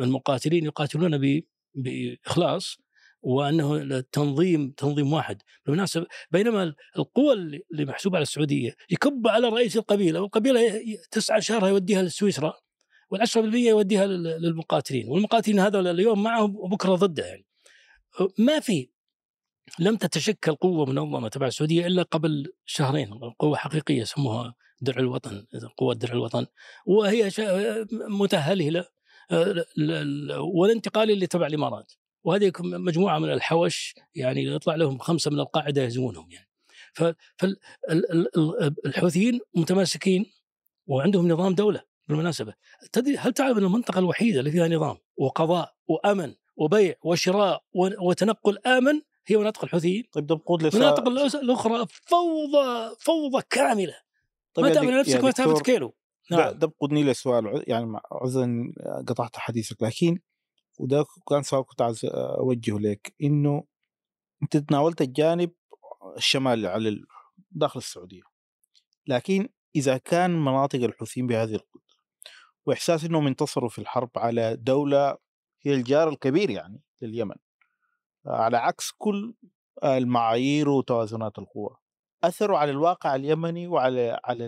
المقاتلين 0.00 0.64
يقاتلون 0.64 1.42
بإخلاص. 1.74 2.78
وأنه 3.22 3.76
التنظيم 3.76 4.70
تنظيم 4.70 5.12
واحد. 5.12 5.42
بالمناسبة 5.66 6.06
بينما 6.30 6.74
القوى 6.98 7.32
اللي 7.32 7.84
محسوبة 7.84 8.16
على 8.16 8.22
السعودية 8.22 8.76
يكب 8.90 9.28
على 9.28 9.48
رئيس 9.48 9.76
القبيلة 9.76 10.20
والقبيلة 10.20 10.82
تسعة 11.10 11.40
شهرها 11.40 11.68
يوديها 11.68 12.02
لسويسرا 12.02 12.54
وال10% 13.14 13.36
يوديها 13.54 14.06
للمقاتلين 14.06 15.08
والمقاتلين 15.08 15.58
هذول 15.60 15.86
اليوم 15.86 16.22
معه 16.22 16.44
وبكرة 16.44 16.94
ضده 16.94 17.26
يعني. 17.26 17.46
ما 18.38 18.60
في 18.60 18.88
لم 19.78 19.96
تتشكل 19.96 20.54
قوة 20.54 20.86
منظمة 20.86 21.28
تبع 21.28 21.46
السعودية 21.46 21.86
إلا 21.86 22.02
قبل 22.02 22.52
شهرين 22.66 23.14
قوة 23.38 23.56
حقيقية 23.56 24.00
يسموها 24.00 24.54
درع 24.80 25.00
الوطن 25.00 25.46
قوة 25.76 25.94
درع 25.94 26.12
الوطن 26.12 26.46
وهي 26.86 27.30
متهلهله 27.92 28.84
آه، 29.30 29.64
والانتقالي 30.54 31.12
اللي 31.12 31.26
تبع 31.26 31.46
الإمارات. 31.46 31.92
وهذه 32.24 32.52
مجموعة 32.60 33.18
من 33.18 33.32
الحوش 33.32 33.94
يعني 34.14 34.44
يطلع 34.44 34.74
لهم 34.74 34.98
خمسة 34.98 35.30
من 35.30 35.40
القاعدة 35.40 35.82
يهزمونهم 35.82 36.28
يعني. 36.30 36.48
فالحوثيين 38.84 39.40
متماسكين 39.54 40.26
وعندهم 40.86 41.28
نظام 41.28 41.54
دولة 41.54 41.82
بالمناسبة. 42.08 42.54
تدري 42.92 43.16
هل 43.16 43.32
تعرف 43.32 43.58
أن 43.58 43.64
المنطقة 43.64 43.98
الوحيدة 43.98 44.38
اللي 44.38 44.50
فيها 44.50 44.68
نظام 44.68 44.96
وقضاء 45.16 45.74
وأمن 45.88 46.34
وبيع 46.56 46.94
وشراء 47.02 47.64
وتنقل 47.74 48.58
آمن 48.66 49.00
هي 49.26 49.36
مناطق 49.36 49.64
الحوثيين؟ 49.64 50.04
طيب 50.12 50.26
دبقود 50.26 50.64
المناطق 50.64 51.08
الأخرى 51.36 51.86
فوضى 51.90 52.96
فوضى 52.98 53.42
كاملة. 53.50 53.94
طيب 54.54 54.66
ما 54.66 54.74
تعمل 54.74 55.00
نفسك 55.00 55.24
ما 55.24 55.30
تعمل 55.30 55.60
كيلو. 55.60 55.94
نعم. 56.30 56.50
دبقني 56.50 57.02
لي 57.02 57.14
سؤال 57.14 57.64
يعني 57.66 57.98
عذرا 58.12 58.72
قطعت 59.06 59.36
حديثك 59.36 59.82
لكن 59.82 60.18
وده 60.78 61.04
كان 61.28 61.42
سؤال 61.42 61.66
كنت 61.66 61.82
عايز 61.82 62.04
أوجهه 62.14 62.78
لك 62.78 63.14
إنه 63.22 63.64
أنت 64.42 64.56
تناولت 64.56 65.00
الجانب 65.00 65.50
الشمالي 66.16 66.68
على 66.68 67.02
داخل 67.50 67.78
السعودية. 67.78 68.22
لكن 69.06 69.48
إذا 69.76 69.96
كان 69.98 70.30
مناطق 70.44 70.82
الحوثيين 70.82 71.26
بهذه 71.26 71.54
القدرة 71.54 71.82
وإحساس 72.66 73.04
إنهم 73.04 73.26
انتصروا 73.26 73.68
في 73.68 73.78
الحرب 73.78 74.10
على 74.16 74.56
دولة 74.56 75.16
هي 75.62 75.74
الجار 75.74 76.08
الكبير 76.08 76.50
يعني 76.50 76.80
لليمن 77.02 77.36
على 78.26 78.56
عكس 78.56 78.90
كل 78.98 79.34
المعايير 79.84 80.68
وتوازنات 80.68 81.38
القوى. 81.38 81.76
اثروا 82.24 82.58
على 82.58 82.70
الواقع 82.70 83.14
اليمني 83.14 83.66
وعلى 83.66 84.20
على 84.24 84.46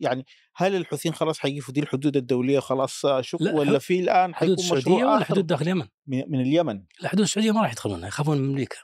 يعني 0.00 0.26
هل 0.54 0.76
الحوثيين 0.76 1.14
خلاص 1.14 1.38
حيقفوا 1.38 1.74
دي 1.74 1.80
الحدود 1.80 2.16
الدولية 2.16 2.58
خلاص 2.58 3.02
شك 3.20 3.40
ولا 3.40 3.78
في 3.78 4.00
الآن 4.00 4.34
حيكون 4.34 4.54
مشروع 4.72 5.14
ولا 5.14 5.24
حدود 5.24 5.46
داخل 5.46 5.62
اليمن؟ 5.64 5.86
من 6.06 6.40
اليمن؟ 6.40 6.84
الحدود 7.02 7.22
السعودية 7.22 7.52
ما 7.52 7.62
راح 7.62 7.72
يدخلونها 7.72 8.08
يخافون 8.08 8.38
من 8.38 8.50
أمريكا. 8.50 8.76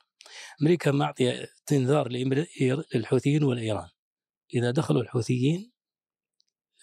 أمريكا 0.62 0.90
معطيه 0.90 1.48
انذار 1.72 2.09
للحوثيين 2.94 3.42
والايران 3.44 3.88
إذا 4.54 4.70
دخلوا 4.70 5.02
الحوثيين 5.02 5.72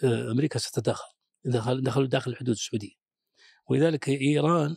آه، 0.04 0.32
أمريكا 0.32 0.60
ستتدخل 0.60 1.14
إذا 1.46 1.80
دخلوا 1.80 2.08
داخل 2.08 2.32
الحدود 2.32 2.56
السعودية. 2.56 2.96
ولذلك 3.70 4.10
إيران 4.10 4.76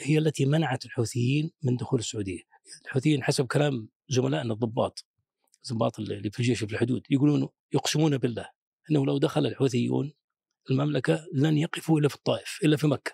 هي 0.00 0.18
التي 0.18 0.46
منعت 0.46 0.84
الحوثيين 0.84 1.50
من 1.62 1.76
دخول 1.76 1.98
السعودية. 1.98 2.40
الحوثيين 2.84 3.22
حسب 3.22 3.46
كلام 3.46 3.88
زملائنا 4.08 4.52
الضباط 4.52 5.06
الضباط 5.70 5.98
اللي 5.98 6.30
في 6.30 6.40
الجيش 6.40 6.64
في 6.64 6.72
الحدود 6.72 7.02
يقولون 7.10 7.48
يقسمون 7.72 8.18
بالله 8.18 8.48
إنه 8.90 9.06
لو 9.06 9.18
دخل 9.18 9.46
الحوثيون 9.46 10.12
المملكة 10.70 11.26
لن 11.32 11.58
يقفوا 11.58 12.00
إلا 12.00 12.08
في 12.08 12.14
الطائف 12.14 12.58
إلا 12.64 12.76
في 12.76 12.86
مكة. 12.86 13.12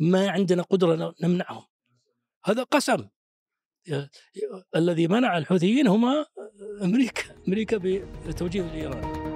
ما 0.00 0.30
عندنا 0.30 0.62
قدرة 0.62 1.14
نمنعهم. 1.22 1.66
هذا 2.44 2.62
قسم. 2.62 3.08
الذي 4.76 5.08
منع 5.08 5.38
الحوثيين 5.38 5.86
هما 5.86 6.26
أمريكا. 6.82 7.22
أمريكا 7.48 7.76
بتوجيه 8.26 8.62
الايراني 8.62 9.27